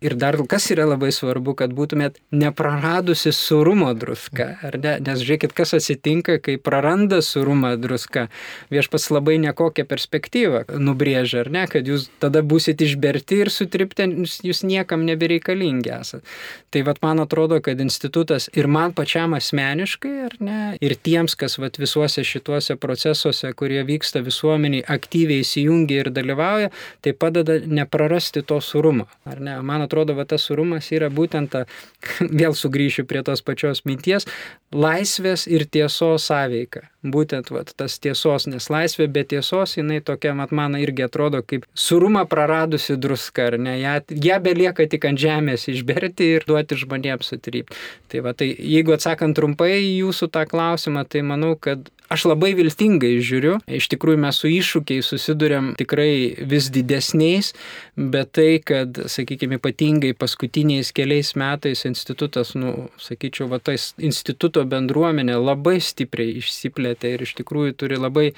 Ir 0.00 0.14
dar 0.16 0.36
kas 0.48 0.70
yra 0.72 0.86
labai 0.88 1.10
svarbu, 1.12 1.52
kad 1.54 1.74
būtumėt 1.76 2.22
nepraradusi 2.32 3.34
surumo 3.36 3.92
druska. 3.92 4.56
Ne? 4.80 4.94
Nes 5.04 5.20
žiūrėkit, 5.20 5.52
kas 5.52 5.74
atsitinka, 5.76 6.38
kai 6.40 6.56
praranda 6.56 7.20
surumą 7.20 7.74
druska. 7.76 8.30
Viešpas 8.72 9.10
labai 9.12 9.36
nekokią 9.44 9.84
perspektyvą 9.84 10.64
nubrėžia, 10.80 11.42
ar 11.44 11.50
ne, 11.52 11.66
kad 11.68 11.84
jūs 11.84 12.08
tada 12.18 12.40
busit 12.40 12.80
išberti 12.80 13.42
ir 13.44 13.52
sutripti, 13.52 14.08
jūs 14.40 14.62
niekam 14.64 15.04
nebereikalingi 15.04 15.92
esate. 15.92 16.24
Tai 16.72 16.84
vad 16.88 17.02
man 17.04 17.20
atrodo, 17.20 17.60
kad 17.60 17.80
institutas 17.80 18.48
ir 18.56 18.70
man 18.72 18.96
pačiam 18.96 19.36
asmeniškai, 19.36 20.14
ar 20.30 20.38
ne, 20.40 20.60
ir 20.80 20.96
tiems, 20.96 21.36
kas 21.36 21.58
vat, 21.60 21.76
visuose 21.76 22.24
šituose 22.24 22.78
procesuose, 22.80 23.52
kurie 23.52 23.84
vyksta 23.84 24.24
visuomeniai, 24.24 24.86
aktyviai 24.88 25.44
įsijungia 25.44 26.06
ir 26.06 26.09
dalyvauja, 26.14 26.70
tai 27.04 27.12
padeda 27.12 27.58
neprarasti 27.66 28.42
to 28.46 28.60
surumo. 28.64 29.06
Ar 29.24 29.40
ne? 29.40 29.56
Man 29.66 29.84
atrodo, 29.84 30.16
va 30.18 30.26
tas 30.28 30.46
surumas 30.48 30.90
yra 30.94 31.10
būtent 31.12 31.52
ta, 31.54 31.64
vėl 32.42 32.56
sugrįšiu 32.56 33.06
prie 33.08 33.22
tos 33.26 33.44
pačios 33.46 33.84
minties, 33.88 34.28
laisvės 34.74 35.46
ir 35.50 35.66
tiesos 35.66 36.28
sąveika. 36.30 36.86
Būtent 37.00 37.48
va, 37.48 37.62
tas 37.64 37.96
tiesos, 38.02 38.44
nes 38.50 38.66
laisvė 38.68 39.06
be 39.08 39.24
tiesos, 39.24 39.78
jinai 39.78 40.02
tokia, 40.04 40.34
mat 40.36 40.52
man 40.52 40.76
irgi 40.76 41.06
atrodo 41.06 41.40
kaip 41.40 41.64
surumą 41.72 42.26
praradusi 42.28 42.98
druska, 43.00 43.46
ar 43.50 43.56
ne, 43.58 43.78
ją, 43.80 43.94
ją 44.26 44.36
belieka 44.44 44.84
tik 44.90 45.06
ant 45.08 45.20
žemės 45.20 45.64
išberti 45.72 46.34
ir 46.36 46.44
duoti 46.48 46.76
žmonėms 46.82 47.32
sutrypti. 47.32 47.78
Tai 48.12 48.20
va, 48.26 48.34
tai 48.36 48.50
jeigu 48.52 48.92
atsakant 48.96 49.38
trumpai 49.38 49.78
jūsų 49.80 50.28
tą 50.34 50.44
klausimą, 50.50 51.06
tai 51.08 51.24
manau, 51.24 51.54
kad 51.56 51.88
Aš 52.10 52.24
labai 52.26 52.56
viltingai 52.58 53.20
žiūriu, 53.22 53.60
iš 53.70 53.86
tikrųjų 53.92 54.18
mes 54.24 54.38
su 54.42 54.48
iššūkiais 54.50 55.10
susidurėm 55.12 55.68
tikrai 55.78 56.34
vis 56.50 56.66
didesniais, 56.74 57.52
bet 57.94 58.32
tai, 58.34 58.48
kad, 58.66 58.98
sakykime, 59.14 59.60
ypatingai 59.60 60.10
paskutiniais 60.18 60.90
keliais 60.96 61.36
metais 61.38 61.84
institutas, 61.86 62.56
nu, 62.58 62.88
sakyčiau, 62.98 63.46
va 63.52 63.60
tais 63.62 63.92
instituto 64.02 64.64
bendruomenė 64.66 65.38
labai 65.38 65.76
stipriai 65.78 66.40
išsiplėtė 66.42 67.14
ir 67.14 67.22
iš 67.28 67.36
tikrųjų 67.38 67.78
turi 67.78 68.02
labai 68.02 68.32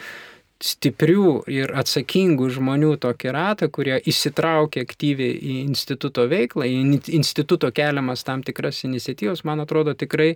stiprių 0.62 1.42
ir 1.50 1.72
atsakingų 1.78 2.48
žmonių 2.56 2.94
tokį 3.02 3.34
ratą, 3.34 3.68
kurie 3.72 3.96
įsitraukia 4.08 4.84
aktyviai 4.86 5.34
į 5.34 5.56
instituto 5.64 6.28
veiklą, 6.30 6.68
į 6.68 7.00
instituto 7.18 7.70
keliamas 7.74 8.22
tam 8.26 8.44
tikras 8.46 8.84
iniciatyvas, 8.86 9.44
man 9.48 9.64
atrodo 9.64 9.96
tikrai 9.98 10.32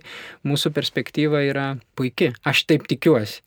mūsų 0.47 0.73
perspektyva 0.75 1.45
yra 1.47 1.67
puikia. 1.95 2.33
Aš 2.47 2.65
taip 2.69 2.87
tikiuosi. 2.91 3.41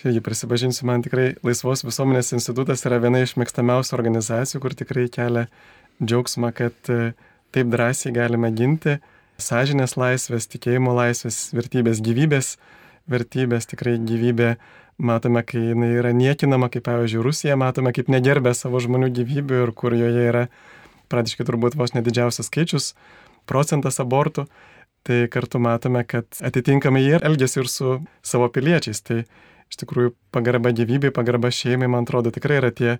Irgi 0.00 0.22
prisipažinsiu, 0.24 0.86
man 0.88 1.02
tikrai 1.04 1.34
Laisvos 1.44 1.84
visuomenės 1.84 2.32
institutas 2.32 2.86
yra 2.88 2.96
viena 3.02 3.20
iš 3.20 3.34
mėgstamiausių 3.36 3.96
organizacijų, 3.98 4.62
kur 4.64 4.74
tikrai 4.76 5.10
kelia 5.12 5.44
džiaugsmą, 6.00 6.54
kad 6.56 6.88
e, 6.88 7.12
taip 7.52 7.68
drąsiai 7.68 8.14
galime 8.16 8.48
ginti 8.56 8.96
sąžinės 9.40 9.98
laisvės, 10.00 10.48
tikėjimo 10.52 10.94
laisvės, 10.96 11.50
vertybės, 11.56 12.00
gyvybės 12.04 12.54
vertybės, 13.10 13.68
tikrai 13.68 13.98
gyvybė 14.00 14.54
matome, 15.02 15.42
kai 15.46 15.62
jinai 15.70 15.90
yra 15.98 16.12
niekinama, 16.16 16.70
kaip 16.72 16.84
pavyzdžiui 16.88 17.24
Rusija, 17.24 17.56
matome, 17.60 17.92
kaip 17.96 18.10
negerbė 18.12 18.52
savo 18.56 18.80
žmonių 18.82 19.10
gyvybių 19.16 19.64
ir 19.64 19.72
kur 19.76 19.96
joje 19.96 20.26
yra 20.28 20.46
praktiškai 21.10 21.46
turbūt 21.48 21.76
vos 21.78 21.94
nedidžiausias 21.96 22.48
skaičius, 22.50 22.92
procentas 23.50 23.98
abortų, 24.02 24.46
tai 25.06 25.24
kartu 25.32 25.60
matome, 25.62 26.04
kad 26.06 26.28
atitinkamai 26.44 27.02
jie 27.02 27.18
elgesi 27.18 27.62
ir 27.62 27.70
su 27.72 27.96
savo 28.22 28.50
piliečiais. 28.52 29.00
Tai 29.02 29.22
iš 29.70 29.80
tikrųjų 29.82 30.14
pagarba 30.34 30.72
gyvybei, 30.76 31.12
pagarba 31.14 31.50
šeimai, 31.54 31.88
man 31.90 32.06
atrodo, 32.06 32.32
tikrai 32.34 32.60
yra 32.60 32.70
tie 32.74 32.98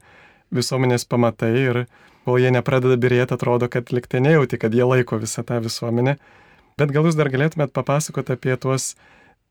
visuomenės 0.55 1.07
pamatai 1.11 1.53
ir 1.59 1.85
kol 2.25 2.41
jie 2.41 2.51
nepradeda 2.55 2.97
birėti, 3.01 3.37
atrodo, 3.37 3.69
kad 3.71 3.93
liktai 3.95 4.23
nejauti, 4.25 4.59
kad 4.61 4.75
jie 4.75 4.87
laiko 4.87 5.19
visą 5.21 5.45
tą 5.47 5.61
visuomenę. 5.63 6.17
Bet 6.81 6.93
gal 6.95 7.07
jūs 7.07 7.19
dar 7.19 7.31
galėtumėt 7.33 7.75
papasakoti 7.77 8.35
apie 8.37 8.57
tuos 8.61 8.95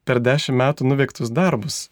per 0.08 0.22
dešimt 0.24 0.58
metų 0.58 0.88
nuveiktus 0.90 1.32
darbus, 1.34 1.90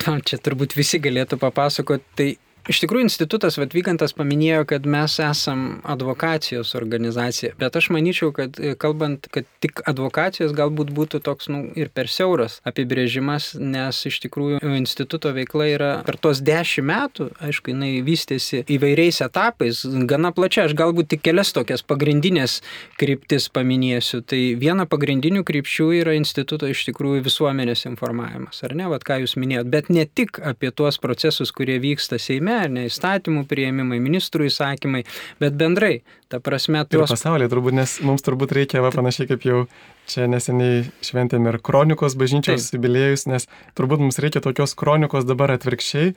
Čia 0.00 0.38
turbūt 0.40 0.76
visi 0.78 1.00
galėtų 1.02 1.36
papasakoti, 1.40 2.06
tai 2.16 2.28
Iš 2.70 2.78
tikrųjų, 2.84 3.08
institutas 3.08 3.56
Vatvykantas 3.58 4.12
paminėjo, 4.14 4.62
kad 4.70 4.84
mes 4.86 5.16
esam 5.24 5.80
advokacijos 5.90 6.76
organizacija, 6.78 7.56
bet 7.58 7.74
aš 7.74 7.88
manyčiau, 7.90 8.30
kad 8.36 8.60
e, 8.62 8.76
kalbant, 8.78 9.26
kad 9.34 9.48
tik 9.64 9.80
advokacijos 9.90 10.52
galbūt 10.54 10.92
būtų 10.94 11.18
toks 11.26 11.50
nu, 11.50 11.64
ir 11.74 11.90
per 11.90 12.06
siauras 12.06 12.60
apibrėžimas, 12.68 13.56
nes 13.58 13.98
iš 14.06 14.20
tikrųjų 14.22 14.60
instituto 14.76 15.32
veikla 15.34 15.66
yra 15.72 15.88
per 16.06 16.20
tos 16.22 16.42
dešimt 16.46 16.86
metų, 16.86 17.26
aišku, 17.48 17.72
jinai 17.72 17.88
vystėsi 18.06 18.62
įvairiais 18.70 19.18
etapais, 19.26 19.82
gana 20.06 20.30
plačia, 20.36 20.68
aš 20.68 20.76
galbūt 20.78 21.10
tik 21.16 21.24
kelias 21.26 21.50
tokias 21.56 21.82
pagrindinės 21.82 22.60
kryptis 23.02 23.50
paminėsiu. 23.50 24.22
Tai 24.22 24.40
viena 24.62 24.86
pagrindinių 24.86 25.42
krypčių 25.48 25.88
yra 26.04 26.14
instituto 26.20 26.70
iš 26.70 26.84
tikrųjų 26.92 27.26
visuomenės 27.26 27.88
informavimas, 27.90 28.62
ar 28.62 28.78
ne, 28.78 28.86
vad 28.94 29.02
ką 29.02 29.18
jūs 29.24 29.34
minėjot, 29.42 29.74
bet 29.74 29.90
ne 29.90 30.06
tik 30.06 30.38
apie 30.38 30.70
tuos 30.70 31.02
procesus, 31.02 31.50
kurie 31.50 31.80
vyksta 31.82 32.20
Seime, 32.20 32.59
ne 32.68 32.86
įstatymų 32.88 33.46
prieimimai, 33.50 34.00
ministrų 34.02 34.48
įsakymai, 34.50 35.04
bet 35.40 35.56
bendrai, 35.60 36.02
ta 36.32 36.42
prasme, 36.44 36.82
Ir 36.84 37.00
tuos 37.00 37.14
pasaulyje 37.14 37.50
turbūt, 37.52 37.76
nes 37.78 37.96
mums 38.06 38.26
turbūt 38.26 38.52
reikia, 38.56 38.82
va, 38.84 38.92
panašiai 38.94 39.30
kaip 39.30 39.46
jau 39.46 39.62
čia 40.10 40.26
neseniai 40.30 40.84
šventėm 41.06 41.48
ir 41.48 41.60
kronikos 41.64 42.18
bažnyčios 42.20 42.72
jubiliejus, 42.74 43.26
nes 43.30 43.48
turbūt 43.78 44.04
mums 44.04 44.20
reikia 44.22 44.42
tokios 44.44 44.76
kronikos 44.78 45.28
dabar 45.28 45.54
atvirkščiai, 45.56 46.14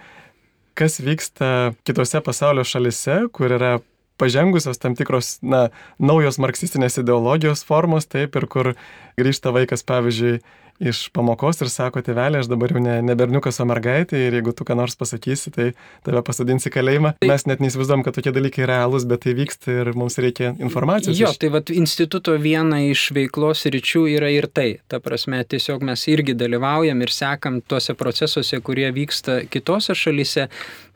kas 0.77 0.99
vyksta 1.05 1.73
kitose 1.85 2.21
pasaulio 2.25 2.65
šalise, 2.67 3.23
kur 3.33 3.53
yra 3.53 3.77
pažengusios 4.17 4.77
tam 4.81 4.95
tikros, 4.95 5.37
na, 5.41 5.69
naujos 5.99 6.37
marksistinės 6.41 6.99
ideologijos 7.01 7.63
formos, 7.67 8.05
taip, 8.09 8.35
ir 8.35 8.45
kur 8.51 8.73
grįžta 9.19 9.53
vaikas, 9.55 9.83
pavyzdžiui, 9.87 10.41
iš 10.83 11.03
pamokos 11.13 11.61
ir 11.61 11.69
sako, 11.69 12.01
tėvelė, 12.03 12.39
aš 12.41 12.47
dabar 12.49 12.71
jau 12.73 12.81
ne, 12.81 12.95
ne 13.05 13.13
berniukas, 13.15 13.59
o 13.61 13.65
mergaitė 13.69 14.17
ir 14.25 14.33
jeigu 14.39 14.51
tu 14.57 14.65
ką 14.67 14.75
nors 14.75 14.95
pasakysi, 14.99 15.51
tai 15.53 15.67
tave 16.03 16.23
pasadinsi 16.25 16.71
kalėjimą. 16.73 17.11
Mes 17.29 17.45
net 17.47 17.61
neįsivaizduom, 17.63 18.01
kad 18.03 18.17
tokie 18.17 18.33
dalykai 18.35 18.65
realūs, 18.67 19.05
bet 19.07 19.21
tai 19.23 19.35
vyksta 19.37 19.75
ir 19.83 19.91
mums 19.95 20.17
reikia 20.19 20.49
informacijos. 20.57 21.15
Jo, 21.21 21.29
iš- 21.29 21.39
tai 21.39 21.51
vat 21.53 21.69
instituto 21.71 22.33
viena 22.41 22.81
iš 22.89 23.05
veiklos 23.15 23.61
ryčių 23.69 24.03
yra 24.17 24.31
ir 24.33 24.49
tai. 24.49 24.79
Ta 24.89 24.99
prasme, 24.99 25.43
tiesiog 25.45 25.85
mes 25.85 26.07
irgi 26.09 26.33
dalyvaujam 26.41 27.05
ir 27.05 27.13
sekam 27.13 27.61
tuose 27.61 27.93
procesuose, 27.93 28.59
kurie 28.65 28.89
vyksta 28.91 29.43
kitose 29.47 29.93
šalyse. 29.95 30.49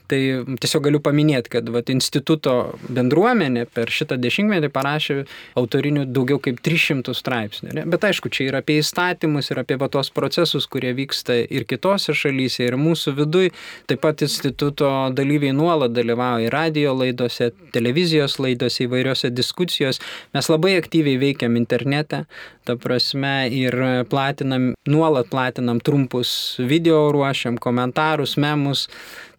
Tai 0.08 0.20
tiesiog 0.64 0.86
galiu 0.88 1.02
paminėti, 1.04 1.52
kad 1.58 1.68
vat, 1.74 1.90
instituto 1.92 2.54
bendruomenė 2.88 3.66
per 3.74 3.92
šitą 3.92 4.16
dešimtmetį 4.22 4.70
parašė 4.72 5.18
autorinių 5.60 6.06
daugiau 6.16 6.40
kaip 6.44 6.62
300 6.64 7.16
straipsnių. 7.18 7.74
Ne? 7.76 7.84
Bet 7.92 8.08
aišku, 8.08 8.32
čia 8.32 8.48
yra 8.48 8.62
apie 8.64 8.80
įstatymus 8.82 9.52
ir 9.52 9.62
apie 9.64 9.76
va, 9.80 9.90
tos 9.92 10.12
procesus, 10.16 10.68
kurie 10.72 10.94
vyksta 10.98 11.36
ir 11.44 11.68
kitose 11.68 12.16
šalyse, 12.16 12.64
ir 12.68 12.80
mūsų 12.80 13.16
viduje. 13.20 13.52
Taip 13.92 14.04
pat 14.06 14.24
instituto 14.24 14.90
dalyviai 15.16 15.56
nuolat 15.56 15.96
dalyvauja 15.96 16.52
radio 16.54 16.96
laidose, 16.96 17.52
televizijos 17.76 18.38
laidose, 18.44 18.86
įvairiose 18.88 19.34
diskusijos. 19.36 20.02
Mes 20.38 20.52
labai 20.52 20.78
aktyviai 20.80 21.20
veikiam 21.22 21.60
internete, 21.60 22.24
ta 22.68 22.76
prasme, 22.80 23.36
ir 23.52 23.76
platinam, 24.12 24.74
nuolat 24.88 25.30
platinam 25.32 25.84
trumpus 25.84 26.58
video, 26.60 27.08
ruošiam 27.16 27.60
komentarus, 27.62 28.38
memus. 28.40 28.88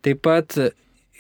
Taip 0.09 0.23
pat 0.25 0.55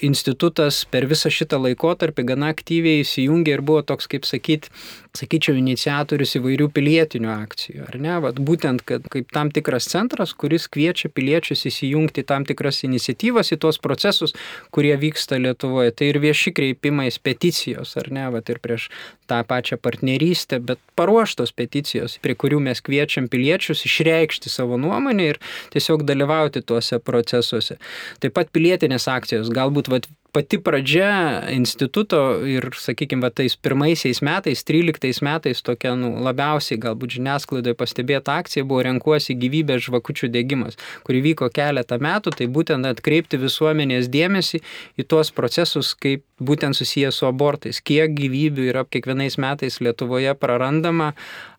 institutas 0.00 0.78
per 0.88 1.04
visą 1.10 1.28
šitą 1.28 1.58
laikotarpį 1.60 2.24
gana 2.30 2.48
aktyviai 2.54 3.02
įsijungė 3.02 3.58
ir 3.58 3.62
buvo 3.68 3.82
toks, 3.84 4.06
kaip 4.08 4.24
sakyt, 4.24 4.70
sakyčiau, 5.18 5.56
iniciatorius 5.58 6.36
įvairių 6.38 6.68
pilietinių 6.74 7.30
akcijų, 7.32 7.84
ar 7.88 7.98
ne? 8.02 8.14
Vat 8.24 8.40
būtent, 8.42 8.84
kad 8.88 9.06
kaip 9.12 9.32
tam 9.34 9.52
tikras 9.54 9.88
centras, 9.90 10.34
kuris 10.38 10.68
kviečia 10.70 11.10
piliečius 11.12 11.66
įsijungti 11.70 12.24
tam 12.28 12.46
tikras 12.48 12.82
iniciatyvas, 12.86 13.52
į 13.54 13.60
tuos 13.64 13.80
procesus, 13.82 14.34
kurie 14.74 14.94
vyksta 15.00 15.40
Lietuvoje. 15.42 15.94
Tai 15.98 16.10
ir 16.12 16.20
vieši 16.22 16.54
kreipimais, 16.56 17.20
peticijos, 17.22 17.96
ar 18.00 18.10
ne? 18.14 18.28
Vat 18.34 18.52
ir 18.52 18.62
prieš 18.62 18.88
tą 19.28 19.42
pačią 19.48 19.78
partnerystę, 19.82 20.60
bet 20.64 20.80
paruoštos 20.98 21.52
peticijos, 21.56 22.16
prie 22.24 22.36
kurių 22.38 22.62
mes 22.64 22.80
kviečiam 22.84 23.28
piliečius 23.30 23.84
išreikšti 23.88 24.52
savo 24.52 24.78
nuomonę 24.80 25.28
ir 25.34 25.40
tiesiog 25.74 26.06
dalyvauti 26.08 26.62
tuose 26.64 26.98
procesuose. 27.02 27.78
Taip 28.22 28.36
pat 28.38 28.52
pilietinės 28.54 29.08
akcijos, 29.12 29.52
galbūt 29.54 29.92
vat, 29.92 30.08
pati 30.32 30.58
pradžia 30.60 31.42
instituto 31.52 32.20
ir, 32.46 32.68
sakykime, 32.76 33.24
va, 33.24 33.30
tais 33.34 33.56
pirmaisiais 33.56 34.20
metais, 34.24 34.62
13 34.66 35.22
metais 35.24 35.62
tokia 35.64 35.94
nu, 35.98 36.12
labiausiai 36.24 36.80
galbūt 36.82 37.16
žiniasklaidoje 37.16 37.76
pastebėta 37.78 38.38
akcija 38.42 38.66
buvo 38.68 38.84
renkuosi 38.86 39.36
gyvybės 39.40 39.86
žvakučių 39.88 40.30
dėgymas, 40.34 40.78
kuri 41.06 41.22
vyko 41.24 41.48
keletą 41.54 42.00
metų, 42.02 42.34
tai 42.38 42.48
būtent 42.52 42.88
atkreipti 42.88 43.40
visuomenės 43.40 44.10
dėmesį 44.12 44.62
į 44.98 45.08
tuos 45.08 45.32
procesus, 45.34 45.94
kaip 45.98 46.24
būtent 46.38 46.76
susijęs 46.78 47.18
su 47.18 47.26
abortais, 47.26 47.80
kiek 47.82 48.12
gyvybių 48.14 48.68
yra 48.70 48.84
kiekvienais 48.86 49.38
metais 49.42 49.80
Lietuvoje 49.82 50.34
prarandama 50.38 51.12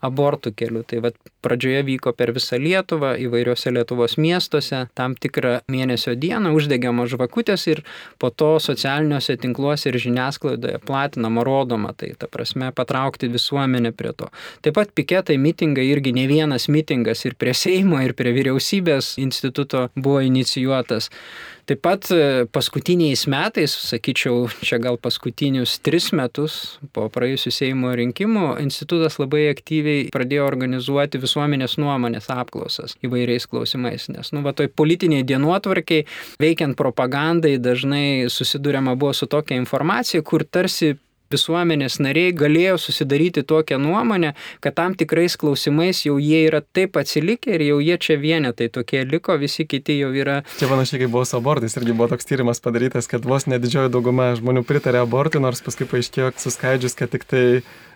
abortų 0.05 0.53
keliu. 0.55 0.84
Tai 0.88 1.01
vad 1.03 1.17
pradžioje 1.43 1.84
vyko 1.88 2.13
per 2.15 2.32
visą 2.36 2.60
Lietuvą, 2.62 3.15
įvairiuose 3.19 3.73
Lietuvos 3.75 4.15
miestuose, 4.21 4.86
tam 4.95 5.15
tikrą 5.19 5.60
mėnesio 5.71 6.15
dieną 6.19 6.53
uždegiamos 6.55 7.12
žvakutės 7.12 7.67
ir 7.71 7.84
po 8.19 8.32
to 8.32 8.55
socialiniuose 8.60 9.38
tinkluose 9.41 9.89
ir 9.89 9.98
žiniasklaidoje 10.02 10.80
platinama, 10.86 11.43
rodoma, 11.48 11.93
tai 11.98 12.13
ta 12.19 12.28
prasme 12.32 12.72
patraukti 12.76 13.30
visuomenę 13.32 13.91
prie 13.91 14.13
to. 14.13 14.30
Taip 14.65 14.78
pat 14.80 14.93
piketai, 14.95 15.38
mitingai 15.41 15.88
irgi 15.89 16.13
ne 16.15 16.28
vienas 16.30 16.69
mitingas 16.69 17.26
ir 17.26 17.36
prie 17.39 17.54
Seimo, 17.54 18.02
ir 18.04 18.15
prie 18.17 18.34
vyriausybės 18.36 19.15
instituto 19.22 19.88
buvo 19.95 20.22
inicijuotas. 20.26 21.10
Taip 21.69 21.84
pat 21.86 22.08
e, 22.10 22.45
paskutiniais 22.49 23.27
metais, 23.29 23.69
sakyčiau, 23.91 24.47
čia 24.65 24.79
gal 24.82 24.95
paskutinius 24.97 25.75
tris 25.86 26.08
metus 26.17 26.79
po 26.95 27.03
praėjusių 27.13 27.51
Seimo 27.53 27.91
rinkimų, 27.93 28.55
institutas 28.63 29.19
labai 29.21 29.43
aktyviai 29.51 30.08
pradėjo 30.10 30.47
organizuoti 30.49 31.21
visuomenės 31.21 31.77
nuomonės 31.77 32.32
apklausas 32.34 32.97
įvairiais 33.05 33.45
klausimais. 33.51 34.08
Nes, 34.10 34.32
nu, 34.34 34.41
va, 34.41 34.55
toj 34.58 34.71
politiniai 34.73 35.27
dienotvarkiai, 35.29 36.08
veikiant 36.41 36.73
propagandai, 36.79 37.60
dažnai 37.62 38.32
susidurėma 38.34 38.97
buvo 38.97 39.13
su 39.13 39.29
tokia 39.29 39.62
informacija, 39.62 40.25
kur 40.25 40.47
tarsi 40.49 40.95
visuomenės 41.34 42.00
nariai 42.02 42.34
galėjo 42.34 42.78
susidaryti 42.82 43.44
tokią 43.48 43.78
nuomonę, 43.82 44.34
kad 44.63 44.78
tam 44.80 44.96
tikrais 44.98 45.38
klausimais 45.39 46.02
jau 46.08 46.18
jie 46.22 46.42
yra 46.48 46.62
taip 46.62 46.98
atsilikę 46.98 47.54
ir 47.58 47.65
jau 47.68 47.80
jie 47.84 47.98
čia 48.02 48.18
vienetai 48.22 48.70
tokie 48.74 49.04
liko, 49.06 49.38
visi 49.42 49.68
kiti 49.70 50.00
jau 50.00 50.10
yra. 50.15 50.42
Čia 50.58 50.72
panašiai 50.72 51.04
kaip 51.04 51.13
buvo 51.13 51.26
su 51.30 51.38
abortais, 51.38 51.78
irgi 51.78 51.94
buvo 51.94 52.10
toks 52.13 52.30
tyrimas 52.30 52.63
padarytas, 52.65 53.10
kad 53.12 53.28
vos 53.30 53.46
nedidžioji 53.52 53.94
dauguma 53.94 54.32
žmonių 54.39 54.65
pritarė 54.65 55.04
abortui, 55.04 55.44
nors 55.44 55.62
paskui 55.65 55.89
paaiškėjo 55.89 56.34
suskaidžius, 56.42 56.98
kad 56.98 57.13
tik 57.13 57.30
tai 57.30 57.44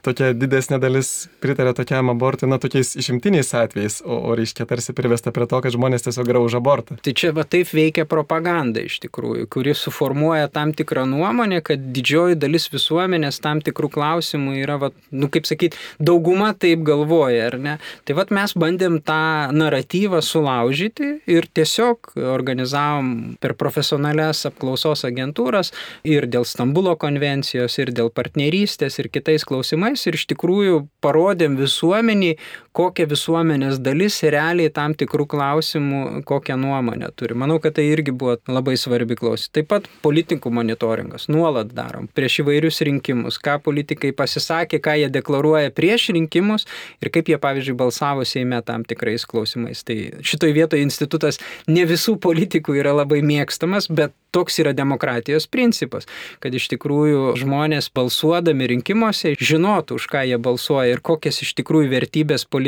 tokia 0.04 0.32
didesnė 0.36 0.80
dalis 0.84 1.28
pritarė 1.44 1.74
tokiam 1.78 2.12
abortui, 2.12 2.48
na, 2.52 2.60
tokiais 2.62 2.94
išimtiniais 3.00 3.54
atvejais, 3.58 4.02
o, 4.04 4.18
o 4.30 4.36
reiškia 4.38 4.68
tarsi 4.70 4.96
privesta 4.96 5.32
prie 5.36 5.48
to, 5.50 5.62
kad 5.64 5.76
žmonės 5.76 6.06
tiesiog 6.08 6.32
yra 6.34 6.42
už 6.44 6.58
abortą. 6.60 6.98
Tai 7.04 7.14
čia 7.18 7.32
va 7.36 7.46
taip 7.48 7.72
veikia 7.74 8.06
propaganda 8.10 8.84
iš 8.84 9.00
tikrųjų, 9.06 9.48
kuri 9.54 9.76
suformuoja 9.78 10.52
tam 10.54 10.74
tikrą 10.76 11.06
nuomonę, 11.10 11.62
kad 11.66 11.88
didžioji 11.96 12.40
dalis 12.42 12.68
visuomenės 12.74 13.23
tam 13.44 13.62
tikrų 13.64 13.90
klausimų 13.94 14.56
yra, 14.62 14.78
va, 14.82 14.90
nu 15.12 15.30
kaip 15.32 15.48
sakyti, 15.48 15.78
dauguma 16.00 16.52
taip 16.58 16.84
galvoja, 16.88 17.48
ar 17.52 17.58
ne? 17.62 17.76
Tai 18.04 18.18
va 18.18 18.26
mes 18.34 18.56
bandėm 18.60 19.00
tą 19.06 19.54
naratyvą 19.56 20.22
sulaužyti 20.26 21.10
ir 21.30 21.48
tiesiog 21.54 22.14
organizavom 22.34 23.38
per 23.44 23.56
profesionalias 23.60 24.46
apklausos 24.50 25.06
agentūras 25.08 25.74
ir 26.08 26.28
dėl 26.28 26.48
Stambulo 26.48 26.96
konvencijos, 27.00 27.78
ir 27.80 27.94
dėl 27.96 28.12
partnerystės, 28.14 29.00
ir 29.00 29.10
kitais 29.14 29.46
klausimais 29.48 30.04
ir 30.08 30.18
iš 30.18 30.28
tikrųjų 30.34 30.84
parodėm 31.04 31.58
visuomeniai, 31.60 32.38
kokia 32.74 33.06
visuomenės 33.10 33.78
dalis 33.84 34.20
realiai 34.24 34.72
tam 34.74 34.96
tikrų 34.98 35.28
klausimų, 35.30 36.24
kokią 36.30 36.58
nuomonę 36.60 37.12
turi. 37.18 37.38
Manau, 37.38 37.60
kad 37.62 37.78
tai 37.78 37.86
irgi 37.92 38.14
buvo 38.16 38.38
labai 38.50 38.76
svarbi 38.82 39.18
klausimai. 39.20 39.54
Taip 39.60 39.70
pat 39.70 39.90
politikų 40.06 40.52
monitoringas 40.54 41.30
nuolat 41.32 41.74
darom 41.76 42.10
prieš 42.18 42.42
įvairius 42.44 42.82
rinkimus, 42.88 43.38
ką 43.44 43.60
politikai 43.66 44.14
pasisakė, 44.18 44.82
ką 44.84 44.98
jie 45.04 45.12
deklaruoja 45.14 45.74
prieš 45.76 46.10
rinkimus 46.18 46.66
ir 47.04 47.14
kaip 47.14 47.30
jie, 47.30 47.38
pavyzdžiui, 47.42 47.78
balsavo 47.78 48.26
Seime 48.28 48.62
tam 48.66 48.86
tikrais 48.88 49.28
klausimais. 49.30 49.86
Tai 49.86 49.98
šitoj 50.26 50.56
vietoje 50.58 50.86
institutas 50.86 51.40
ne 51.70 51.86
visų 51.90 52.18
politikų 52.24 52.80
yra 52.82 52.96
labai 53.04 53.22
mėgstamas, 53.26 53.90
bet 53.94 54.16
toks 54.34 54.58
yra 54.64 54.74
demokratijos 54.74 55.46
principas, 55.46 56.08
kad 56.42 56.56
iš 56.58 56.66
tikrųjų 56.74 57.36
žmonės 57.38 57.92
balsuodami 57.94 58.66
rinkimuose 58.72 59.36
žinotų, 59.38 60.00
už 60.02 60.08
ką 60.10 60.24
jie 60.26 60.40
balsuoja 60.42 60.96
ir 60.96 61.04
kokias 61.06 61.44
iš 61.46 61.54
tikrųjų 61.60 61.92
vertybės 61.94 62.48
politikai 62.50 62.63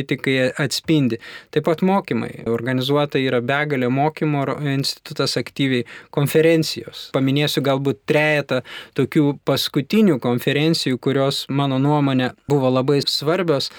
atspindi. 0.62 1.20
Taip 1.52 1.66
pat 1.70 1.82
mokymai. 1.86 2.44
Organizuota 2.52 3.22
yra 3.22 3.42
begalė 3.46 3.90
mokymo 3.94 4.44
institutas 4.74 5.38
aktyviai 5.40 5.86
konferencijos. 6.16 7.10
Paminėsiu 7.16 7.64
galbūt 7.66 8.04
trejetą 8.10 8.62
tokių 8.98 9.38
paskutinių 9.48 10.20
konferencijų, 10.24 11.00
kurios 11.00 11.46
mano 11.50 11.80
nuomonė 11.80 12.34
buvo 12.50 12.72
labai 12.74 13.02
svarbios. 13.06 13.72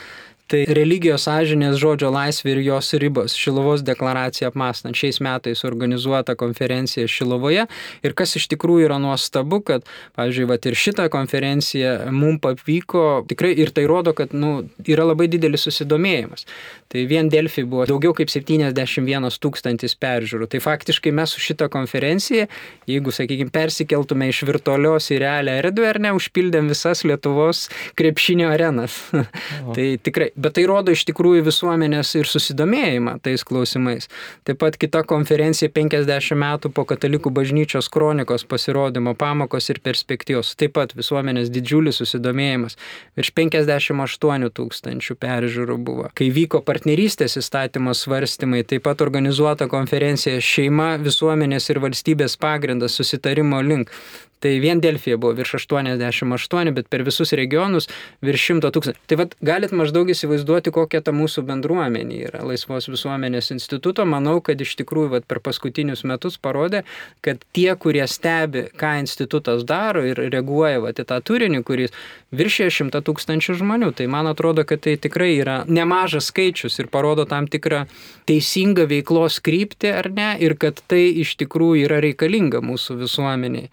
Tai 0.47 0.61
religijos 0.79 1.25
sąžinės 1.27 1.75
žodžio 1.83 2.13
laisvė 2.15 2.53
ir 2.53 2.61
jos 2.69 2.93
ribos. 3.03 3.35
Šilovos 3.35 3.81
deklaracija 3.83 4.47
apmastant 4.53 4.95
šiais 4.95 5.19
metais 5.25 5.65
organizuota 5.67 6.37
konferencija 6.39 7.09
Šilovoje. 7.11 7.65
Ir 8.07 8.15
kas 8.15 8.37
iš 8.39 8.47
tikrųjų 8.53 8.85
yra 8.87 9.01
nuostabu, 9.03 9.59
kad, 9.67 9.89
pavyzdžiui, 10.15 10.47
vat, 10.47 10.69
ir 10.71 10.79
šitą 10.79 11.09
konferenciją 11.11 11.97
mums 12.15 12.39
pavyko, 12.45 13.25
tikrai 13.27 13.57
ir 13.59 13.73
tai 13.75 13.89
rodo, 13.91 14.13
kad 14.15 14.37
nu, 14.39 14.69
yra 14.87 15.09
labai 15.09 15.27
didelis 15.33 15.67
susidomėjimas. 15.67 16.47
Tai 16.95 17.03
vien 17.11 17.27
Delfi 17.33 17.65
buvo 17.67 17.89
daugiau 17.91 18.15
kaip 18.15 18.31
71 18.31 19.41
tūkstantis 19.43 19.99
peržiūrų. 19.99 20.47
Tai 20.53 20.63
faktiškai 20.63 21.11
mes 21.11 21.35
su 21.35 21.43
šitą 21.43 21.67
konferenciją, 21.75 22.47
jeigu, 22.87 23.11
sakykime, 23.11 23.51
persikeltume 23.51 24.31
iš 24.31 24.45
virtualios 24.47 25.11
į 25.11 25.19
realią 25.25 25.59
erdvę 25.65 25.91
ar 25.91 26.03
ne, 26.07 26.15
užpildėm 26.15 26.71
visas 26.71 27.03
Lietuvos 27.03 27.67
krepšinio 27.99 28.53
arenas. 28.55 29.03
tai 29.75 29.91
tikrai 29.99 30.31
bet 30.37 30.57
tai 30.57 30.67
rodo 30.69 30.93
iš 30.95 31.05
tikrųjų 31.09 31.45
visuomenės 31.47 32.13
ir 32.21 32.29
susidomėjimą 32.31 33.17
tais 33.25 33.45
klausimais. 33.47 34.11
Taip 34.47 34.61
pat 34.63 34.77
kita 34.81 35.03
konferencija 35.09 35.71
50 35.73 36.37
metų 36.41 36.71
po 36.77 36.85
katalikų 36.89 37.33
bažnyčios 37.35 37.89
kronikos 37.93 38.47
pasirodymo 38.49 39.17
pamokos 39.19 39.71
ir 39.73 39.81
perspektyvos. 39.85 40.55
Taip 40.61 40.77
pat 40.77 40.95
visuomenės 40.99 41.51
didžiulis 41.55 42.03
susidomėjimas. 42.03 42.77
Virš 43.19 43.33
58 43.41 44.51
tūkstančių 44.61 45.19
peržiūrų 45.23 45.79
buvo. 45.89 46.11
Kai 46.17 46.31
vyko 46.35 46.63
partnerystės 46.67 47.39
įstatymo 47.41 47.97
svarstymai, 47.97 48.63
taip 48.69 48.87
pat 48.87 49.03
organizuota 49.05 49.71
konferencija 49.73 50.41
šeima, 50.43 50.95
visuomenės 51.03 51.71
ir 51.73 51.83
valstybės 51.85 52.39
pagrindas 52.41 52.99
susitarimo 53.01 53.63
link. 53.65 53.93
Tai 54.41 54.53
vien 54.61 54.81
Delfija 54.85 55.17
buvo 55.17 55.33
virš 55.33 55.55
88, 55.63 56.73
bet 56.77 56.91
per 56.93 57.03
visus 57.07 57.33
regionus 57.39 57.89
virš 58.25 58.51
100 58.51 58.71
tūkstančių. 58.75 59.01
Tai 59.09 59.17
vad 59.23 59.37
galit 59.41 59.73
maždaug 59.73 60.11
įsivaizduoti, 60.13 60.73
kokia 60.77 61.01
ta 61.01 61.15
mūsų 61.17 61.47
bendruomenė 61.49 62.19
yra. 62.29 62.43
Laisvos 62.45 62.91
visuomenės 62.93 63.49
instituto, 63.55 64.05
manau, 64.05 64.39
kad 64.45 64.61
iš 64.61 64.75
tikrųjų 64.83 65.15
vat, 65.15 65.29
per 65.29 65.41
paskutinius 65.41 66.05
metus 66.05 66.37
parodė, 66.37 66.85
kad 67.25 67.41
tie, 67.57 67.71
kurie 67.81 68.05
stebi, 68.11 68.67
ką 68.77 68.99
institutas 69.01 69.65
daro 69.65 70.05
ir 70.05 70.21
reaguoja 70.29 70.85
vat, 70.85 71.01
į 71.01 71.09
tą 71.09 71.21
turinį, 71.25 71.63
kuris 71.65 71.97
viršė 72.37 72.69
100 72.75 73.03
tūkstančių 73.07 73.57
žmonių, 73.63 73.93
tai 73.97 74.09
man 74.13 74.29
atrodo, 74.29 74.67
kad 74.69 74.85
tai 74.85 74.99
tikrai 75.01 75.33
yra 75.39 75.63
nemažas 75.65 76.29
skaičius 76.33 76.77
ir 76.83 76.91
parodo 76.93 77.25
tam 77.25 77.49
tikrą 77.49 77.87
teisingą 78.29 78.85
veiklos 78.91 79.39
kryptį 79.41 79.93
ar 79.97 80.11
ne, 80.13 80.31
ir 80.43 80.57
kad 80.61 80.83
tai 80.91 81.07
iš 81.23 81.37
tikrųjų 81.41 81.87
yra 81.87 82.03
reikalinga 82.05 82.61
mūsų 82.65 82.99
visuomeniai. 83.05 83.71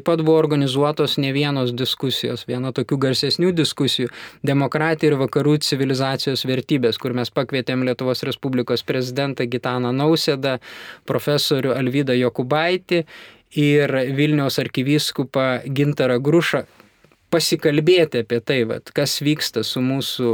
Taip 0.00 0.16
pat 0.16 0.20
buvo 0.24 0.38
organizuotos 0.40 1.18
ne 1.20 1.28
vienos 1.36 1.74
diskusijos, 1.76 2.46
viena 2.48 2.70
tokių 2.72 2.96
garsesnių 3.02 3.50
diskusijų- 3.52 4.08
demokratija 4.50 5.10
ir 5.10 5.16
vakarų 5.20 5.58
civilizacijos 5.60 6.46
vertybės, 6.48 6.96
kur 6.96 7.12
mes 7.12 7.28
pakvietėm 7.28 7.84
Lietuvos 7.84 8.24
Respublikos 8.24 8.82
prezidentą 8.82 9.44
Gitaną 9.44 9.92
Nausėdą, 9.92 10.58
profesorių 11.04 11.76
Alvydą 11.76 12.16
Jokubaitį 12.16 13.04
ir 13.52 13.88
Vilniaus 14.16 14.56
arkivyskupą 14.56 15.68
Gintarą 15.68 16.18
Grušą 16.18 16.64
pasikalbėti 17.30 18.24
apie 18.24 18.40
tai, 18.42 18.58
vat, 18.68 18.90
kas 18.94 19.20
vyksta 19.22 19.62
su 19.66 19.82
mūsų 19.84 20.30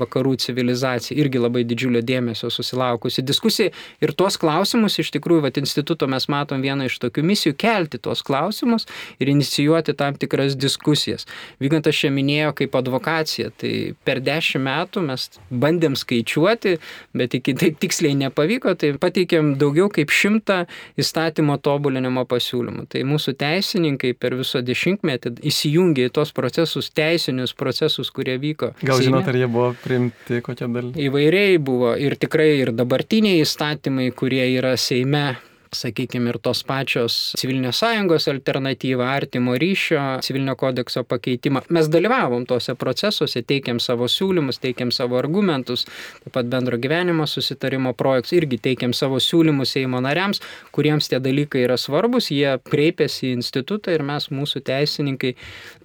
vakarų 0.00 0.34
civilizacija, 0.42 1.14
irgi 1.20 1.40
labai 1.40 1.62
didžiulio 1.68 2.02
dėmesio 2.02 2.50
susilaukusi 2.50 3.22
diskusija. 3.26 3.70
Ir 4.02 4.12
tuos 4.18 4.38
klausimus, 4.40 4.98
iš 4.98 5.12
tikrųjų, 5.14 5.44
vat, 5.46 5.60
instituto 5.62 6.08
mes 6.10 6.26
matom 6.32 6.62
vieną 6.64 6.88
iš 6.90 6.98
tokių 7.02 7.24
misijų- 7.30 7.54
kelti 7.64 8.00
tuos 8.02 8.22
klausimus 8.26 8.86
ir 9.20 9.28
inicijuoti 9.28 9.94
tam 9.96 10.14
tikras 10.14 10.56
diskusijas. 10.56 11.26
Vygantas 11.60 11.94
čia 11.94 12.10
minėjo 12.10 12.54
kaip 12.54 12.74
advokacija, 12.74 13.52
tai 13.56 13.94
per 14.04 14.20
dešimt 14.20 14.64
metų 14.64 15.06
mes 15.06 15.30
bandėm 15.52 15.94
skaičiuoti, 15.94 16.78
bet 17.14 17.34
iki 17.34 17.54
taip 17.54 17.78
tiksliai 17.78 18.14
nepavyko, 18.14 18.74
tai 18.74 18.92
pateikėm 18.98 19.56
daugiau 19.56 19.88
kaip 19.88 20.10
šimtą 20.10 20.66
įstatymo 20.98 21.60
tobulinimo 21.62 22.26
pasiūlymų. 22.26 22.88
Tai 22.88 23.00
mūsų 23.06 23.36
teisininkai 23.38 24.14
per 24.18 24.34
visą 24.34 24.62
dešimtmetį 24.64 25.38
įsijungė 25.46 26.10
į 26.10 26.12
tos 26.12 26.32
procesus, 26.40 26.88
teisinius 26.96 27.54
procesus, 27.56 28.10
kurie 28.14 28.38
vyko. 28.40 28.72
Gal 28.86 29.04
žinot, 29.04 29.28
ar 29.28 29.38
jie 29.38 29.50
buvo 29.50 29.70
priimti 29.84 30.40
kokia 30.46 30.70
dalis? 30.72 30.96
Įvairiai 30.96 31.60
buvo 31.62 31.94
ir 32.00 32.16
tikrai 32.20 32.50
ir 32.64 32.74
dabartiniai 32.76 33.44
įstatymai, 33.44 34.10
kurie 34.16 34.42
yra 34.56 34.74
Seime 34.80 35.28
sakykime, 35.72 36.32
ir 36.32 36.38
tos 36.42 36.62
pačios 36.66 37.16
civilinės 37.38 37.80
sąjungos 37.82 38.26
alternatyva, 38.32 39.06
artimo 39.14 39.54
ryšio, 39.60 40.00
civilinio 40.24 40.56
kodekso 40.58 41.04
pakeitimą. 41.06 41.62
Mes 41.74 41.88
dalyvavom 41.92 42.46
tuose 42.48 42.74
procesuose, 42.78 43.42
teikėm 43.46 43.78
savo 43.82 44.08
siūlymus, 44.10 44.60
teikėm 44.62 44.90
savo 44.94 45.18
argumentus, 45.20 45.86
taip 46.24 46.34
pat 46.34 46.50
bendro 46.50 46.78
gyvenimo 46.80 47.26
susitarimo 47.30 47.94
projektus, 47.98 48.34
irgi 48.40 48.58
teikėm 48.70 48.94
savo 48.96 49.20
siūlymus 49.22 49.76
Seimo 49.76 50.00
nariams, 50.02 50.42
kuriems 50.74 51.10
tie 51.12 51.20
dalykai 51.22 51.62
yra 51.68 51.78
svarbus, 51.78 52.32
jie 52.34 52.56
kreipėsi 52.66 53.30
į 53.30 53.36
institutą 53.38 53.94
ir 53.94 54.02
mes, 54.06 54.26
mūsų 54.34 54.64
teisininkai, 54.66 55.36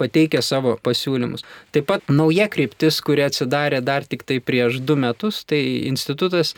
pateikė 0.02 0.42
savo 0.46 0.76
pasiūlymus. 0.82 1.46
Taip 1.76 1.90
pat 1.92 2.10
nauja 2.10 2.50
kryptis, 2.52 3.02
kuri 3.06 3.28
atsidarė 3.28 3.84
dar 3.86 4.08
tik 4.10 4.26
tai 4.26 4.42
prieš 4.42 4.82
du 4.82 4.98
metus, 5.00 5.44
tai 5.46 5.62
institutas 5.86 6.56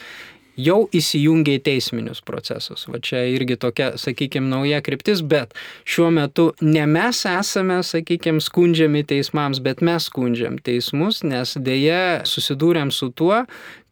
jau 0.58 0.80
įsijungia 0.96 1.58
į 1.60 1.64
teisminius 1.68 2.22
procesus. 2.26 2.88
Va 2.90 3.00
čia 3.04 3.24
irgi 3.32 3.58
tokia, 3.62 3.92
sakykime, 4.02 4.50
nauja 4.52 4.82
kryptis, 4.86 5.22
bet 5.22 5.56
šiuo 5.88 6.10
metu 6.14 6.50
ne 6.66 6.86
mes 6.90 7.24
esame, 7.30 7.80
sakykime, 7.86 8.42
skundžiami 8.44 9.06
teismams, 9.08 9.62
bet 9.64 9.84
mes 9.86 10.10
skundžiam 10.10 10.58
teismus, 10.60 11.24
nes 11.28 11.56
dėja 11.62 12.24
susidūrėm 12.28 12.94
su 12.94 13.12
tuo, 13.14 13.46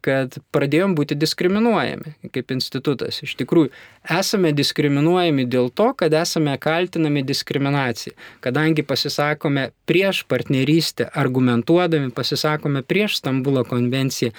kad 0.06 0.38
pradėjom 0.54 0.94
būti 0.98 1.16
diskriminuojami 1.18 2.30
kaip 2.34 2.52
institutas. 2.54 3.18
Iš 3.24 3.34
tikrųjų, 3.40 3.72
esame 4.18 4.52
diskriminuojami 4.56 5.46
dėl 5.50 5.70
to, 5.74 5.90
kad 5.98 6.14
esame 6.14 6.54
kaltinami 6.62 7.24
diskriminacija. 7.26 8.14
Kadangi 8.44 8.84
pasisakome 8.86 9.70
prieš 9.88 10.22
partnerystę, 10.30 11.08
argumentuodami 11.14 12.12
pasisakome 12.14 12.82
prieš 12.86 13.18
Stambulo 13.20 13.64
konvenciją, 13.66 14.32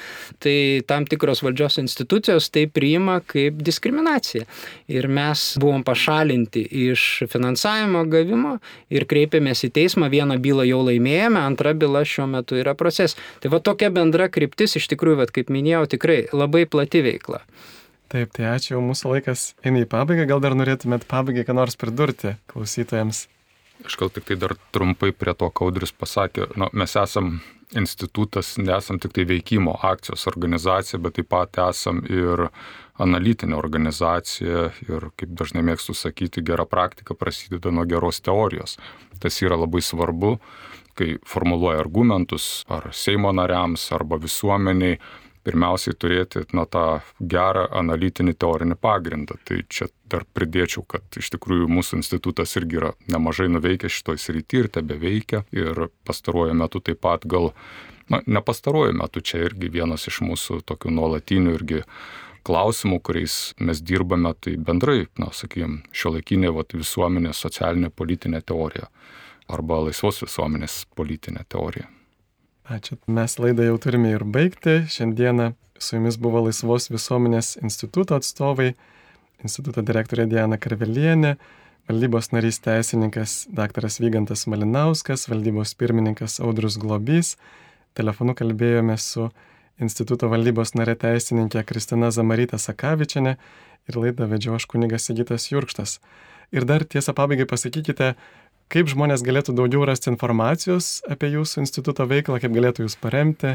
tai 0.43 0.83
tam 0.87 1.07
tikros 1.09 1.41
valdžios 1.43 1.79
institucijos 1.81 2.49
tai 2.53 2.67
priima 2.71 3.19
kaip 3.25 3.59
diskriminacija. 3.65 4.45
Ir 4.87 5.07
mes 5.11 5.45
buvom 5.59 5.83
pašalinti 5.87 6.63
iš 6.87 7.23
finansavimo 7.31 8.05
gavimo 8.11 8.57
ir 8.93 9.07
kreipėmės 9.09 9.65
į 9.67 9.71
teismą. 9.79 10.11
Vieną 10.11 10.39
bylą 10.43 10.67
jau 10.67 10.83
laimėjome, 10.87 11.41
antra 11.41 11.73
byla 11.77 12.05
šiuo 12.07 12.27
metu 12.31 12.59
yra 12.59 12.75
procesas. 12.77 13.17
Tai 13.41 13.51
va 13.53 13.59
tokia 13.63 13.89
bendra 13.93 14.29
kryptis 14.31 14.77
iš 14.79 14.87
tikrųjų, 14.93 15.19
va, 15.21 15.27
kaip 15.31 15.51
minėjau, 15.57 15.87
tikrai 15.97 16.21
labai 16.31 16.65
plati 16.69 17.03
veikla. 17.05 17.41
Taip, 18.07 18.31
tai 18.37 18.45
ačiū, 18.53 18.79
mūsų 18.79 19.17
laikas 19.17 19.49
eina 19.67 19.81
į 19.83 19.89
pabaigą, 19.91 20.29
gal 20.29 20.39
dar 20.43 20.55
norėtumėt 20.55 21.03
pabaigai 21.11 21.43
ką 21.47 21.57
nors 21.57 21.75
pridurti 21.75 22.37
klausytojams. 22.47 23.25
Aš 23.85 23.97
gal 23.99 24.09
tik 24.09 24.25
tai 24.29 24.37
dar 24.39 24.55
trumpai 24.73 25.11
prie 25.11 25.33
to, 25.37 25.49
ką 25.51 25.67
Audris 25.67 25.91
pasakė, 25.93 26.47
nu, 26.57 26.69
mes 26.73 26.95
esam 26.97 27.37
institutas, 27.75 28.55
nesam 28.57 28.99
tik 29.03 29.13
tai 29.13 29.25
veikimo 29.27 29.75
akcijos 29.83 30.23
organizacija, 30.31 31.01
bet 31.03 31.17
taip 31.19 31.27
pat 31.33 31.59
esam 31.67 31.99
ir 32.07 32.47
analitinė 32.97 33.57
organizacija 33.59 34.69
ir, 34.87 35.09
kaip 35.19 35.35
dažnai 35.37 35.65
mėgstu 35.67 35.93
sakyti, 35.97 36.45
gera 36.47 36.65
praktika 36.65 37.13
prasideda 37.13 37.73
nuo 37.75 37.85
geros 37.89 38.21
teorijos. 38.23 38.77
Tas 39.21 39.41
yra 39.43 39.59
labai 39.59 39.83
svarbu, 39.83 40.37
kai 40.97 41.17
formuluoja 41.27 41.83
argumentus 41.83 42.63
ar 42.71 42.89
Seimo 42.95 43.33
nariams, 43.35 43.83
arba 43.93 44.17
visuomeniai 44.21 44.97
pirmiausiai 45.47 45.95
turėti 45.95 46.43
na, 46.57 46.65
tą 46.67 46.99
gerą 47.19 47.67
analitinį 47.79 48.35
teorinį 48.41 48.77
pagrindą. 48.83 49.39
Tai 49.47 49.61
čia 49.71 49.87
dar 50.11 50.25
pridėčiau, 50.35 50.83
kad 50.89 51.19
iš 51.19 51.31
tikrųjų 51.35 51.69
mūsų 51.71 52.01
institutas 52.01 52.55
irgi 52.59 52.81
yra 52.81 52.93
nemažai 53.11 53.47
nuveikęs 53.53 53.99
šitoj 53.99 54.19
srity 54.21 54.63
ir 54.63 54.71
tebe 54.79 54.99
veikia. 55.01 55.45
Ir 55.55 55.87
pastaruoju 56.07 56.57
metu 56.57 56.83
taip 56.83 57.01
pat 57.05 57.27
gal, 57.29 57.53
na, 58.11 58.21
ne 58.27 58.43
pastaruoju 58.43 58.95
metu, 58.99 59.23
čia 59.23 59.45
irgi 59.47 59.71
vienas 59.79 60.07
iš 60.11 60.21
mūsų 60.27 60.61
tokių 60.67 60.93
nuolatinių 60.99 61.57
irgi 61.59 61.83
klausimų, 62.47 63.01
kuriais 63.03 63.37
mes 63.59 63.81
dirbame, 63.83 64.31
tai 64.39 64.55
bendrai, 64.55 65.07
na, 65.19 65.31
sakykime, 65.35 65.83
šio 65.91 66.15
laikinė 66.15 66.53
vat, 66.55 66.75
visuomenė 66.75 67.35
socialinė 67.35 67.91
politinė 67.91 68.43
teorija 68.47 68.87
arba 69.51 69.83
laisvos 69.87 70.19
visuomenės 70.23 70.81
politinė 70.95 71.45
teorija. 71.47 71.87
Ačiū. 72.67 72.97
Mes 73.07 73.31
laidą 73.39 73.63
jau 73.63 73.77
turime 73.79 74.09
ir 74.11 74.25
baigti. 74.27 74.81
Šiandieną 74.91 75.53
su 75.79 75.95
jumis 75.95 76.17
buvo 76.19 76.41
Laisvos 76.43 76.89
visuomenės 76.91 77.53
instituto 77.61 78.17
atstovai, 78.19 78.73
instituto 79.39 79.79
direktorė 79.87 80.25
Diana 80.27 80.57
Karvelienė, 80.59 81.37
valdybos 81.87 82.33
narys 82.35 82.59
teisininkas 82.65 83.37
dr. 83.55 83.87
Vygantas 84.03 84.43
Malinauskas, 84.51 85.29
valdybos 85.31 85.77
pirmininkas 85.79 86.41
Audrus 86.43 86.75
Globys. 86.81 87.37
Telefonu 87.95 88.35
kalbėjome 88.35 88.99
su 88.99 89.29
instituto 89.79 90.27
valdybos 90.27 90.75
narė 90.75 90.97
teisininkė 90.99 91.63
Kristina 91.63 92.11
Zamarytė 92.11 92.59
Sakavičiane 92.59 93.37
ir 93.87 94.01
laidą 94.01 94.27
vedžio 94.27 94.59
aš 94.59 94.67
kunigas 94.67 95.07
Sigitas 95.07 95.47
Jurkštas. 95.53 96.01
Ir 96.51 96.67
dar 96.67 96.83
tiesą 96.83 97.15
pabaigai 97.15 97.47
pasakykite, 97.47 98.13
kaip 98.73 98.89
žmonės 98.91 99.23
galėtų 99.25 99.51
daugiau 99.57 99.85
rasti 99.87 100.11
informacijos 100.11 100.85
apie 101.09 101.27
jūsų 101.35 101.55
instituto 101.63 102.03
veiklą, 102.09 102.35
kaip 102.43 102.53
galėtų 102.55 102.79
jūs 102.87 102.95
paremti. 102.99 103.51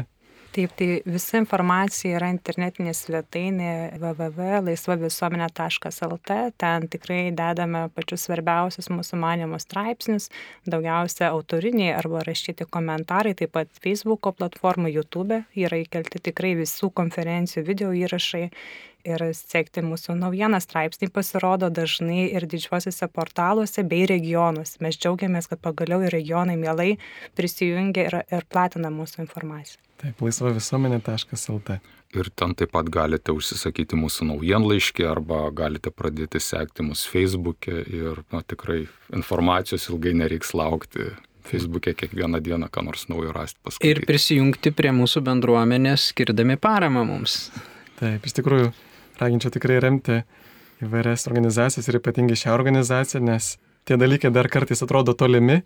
Taip, 0.53 0.69
tai 0.77 1.01
visa 1.09 1.39
informacija 1.41 2.13
yra 2.19 2.27
internetinė 2.29 2.91
svetainė 2.93 3.97
www.laisvavisuomenė.lt. 3.97 6.35
Ten 6.61 6.85
tikrai 6.93 7.33
dedame 7.33 7.89
pačius 7.95 8.27
svarbiausius 8.27 8.91
mūsų 8.93 9.17
manimos 9.17 9.65
straipsnius, 9.65 10.29
daugiausia 10.69 11.31
autoriniai 11.31 11.97
arba 11.97 12.21
rašyti 12.27 12.69
komentarai, 12.69 13.33
taip 13.39 13.51
pat 13.57 13.67
Facebook'o 13.81 14.29
platformų, 14.37 14.93
YouTube 14.99 15.41
yra 15.57 15.81
įkelti 15.81 16.21
tikrai 16.29 16.53
visų 16.61 16.93
konferencijų 17.01 17.65
video 17.73 17.89
įrašai 18.03 18.45
ir 19.07 19.23
sekti 19.37 19.83
mūsų 19.85 20.15
naujieną. 20.19 20.59
Straipsniai 20.63 21.11
pasirodo 21.13 21.69
dažnai 21.73 22.27
ir 22.31 22.47
didžiuosiuose 22.49 23.09
portaluose 23.13 23.83
bei 23.87 24.07
regionuose. 24.09 24.79
Mes 24.83 24.99
džiaugiamės, 24.99 25.49
kad 25.51 25.61
pagaliau 25.63 26.03
ir 26.03 26.13
regionai 26.15 26.57
mielai 26.59 26.93
prisijungia 27.37 28.07
ir, 28.09 28.21
ir 28.31 28.47
platina 28.49 28.91
mūsų 28.93 29.25
informaciją. 29.25 29.81
Taip, 30.03 30.23
laisvavisuomenė.lt. 30.23 31.77
Ir 32.13 32.29
ten 32.37 32.53
taip 32.53 32.73
pat 32.75 32.89
galite 32.93 33.33
užsisakyti 33.33 33.97
mūsų 33.97 34.27
naujienlaiškį 34.29 35.05
arba 35.09 35.47
galite 35.55 35.89
pradėti 35.89 36.41
sekti 36.43 36.85
mūsų 36.85 37.09
Facebook'e 37.09 37.77
ir 37.89 38.19
na, 38.33 38.43
tikrai 38.45 38.83
informacijos 39.15 39.87
ilgai 39.89 40.13
nereiks 40.21 40.53
laukti. 40.57 41.13
Facebook'e 41.43 41.91
kiekvieną 41.99 42.39
dieną 42.39 42.69
ką 42.71 42.85
nors 42.85 43.09
naujo 43.09 43.33
rasti 43.35 43.59
paskaityti. 43.65 43.89
Ir 44.03 44.07
prisijungti 44.07 44.71
prie 44.71 44.93
mūsų 44.95 45.23
bendruomenės, 45.25 46.05
skirdami 46.13 46.55
paramą 46.61 47.03
mums. 47.09 47.49
Taip, 47.99 48.23
iš 48.23 48.37
tikrųjų, 48.37 48.69
raginčiau 49.21 49.53
tikrai 49.53 49.79
remti 49.83 50.21
įvairias 50.83 51.27
organizacijas 51.29 51.87
ir 51.89 51.99
ypatingai 51.99 52.37
šią 52.39 52.53
organizaciją, 52.55 53.21
nes 53.23 53.55
tie 53.87 53.97
dalykai 53.99 54.31
dar 54.33 54.49
kartais 54.51 54.83
atrodo 54.85 55.15
tolimi, 55.17 55.61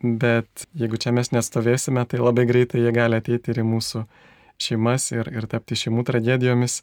bet 0.00 0.66
jeigu 0.76 1.00
čia 1.00 1.12
mes 1.16 1.32
nestovėsime, 1.34 2.04
tai 2.08 2.20
labai 2.22 2.46
greitai 2.48 2.84
jie 2.84 2.92
gali 2.96 3.20
ateiti 3.20 3.52
ir 3.52 3.62
į 3.62 3.66
mūsų 3.68 4.04
šeimas 4.60 5.10
ir, 5.14 5.28
ir 5.32 5.48
tapti 5.50 5.78
šeimų 5.78 6.04
tragedijomis. 6.08 6.80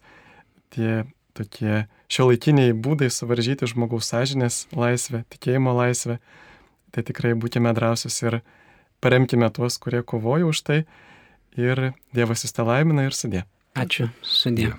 Tie 0.74 1.04
tokie 1.38 1.86
šiuolaikiniai 2.12 2.74
būdai 2.74 3.10
suvaržyti 3.12 3.68
žmogaus 3.70 4.10
sąžinės 4.10 4.66
laisvę, 4.74 5.24
tikėjimo 5.32 5.74
laisvę. 5.76 6.18
Tai 6.94 7.04
tikrai 7.04 7.34
būkime 7.38 7.74
drąsus 7.76 8.16
ir 8.24 8.40
paremkime 9.04 9.50
tuos, 9.54 9.78
kurie 9.82 10.02
kovoja 10.02 10.48
už 10.48 10.64
tai. 10.64 10.80
Ir 11.58 11.90
Dievas 12.14 12.44
jūs 12.46 12.54
te 12.54 12.64
laimina 12.64 13.08
ir 13.08 13.16
sudė. 13.16 13.44
Ačiū, 13.78 14.08
sudė. 14.22 14.72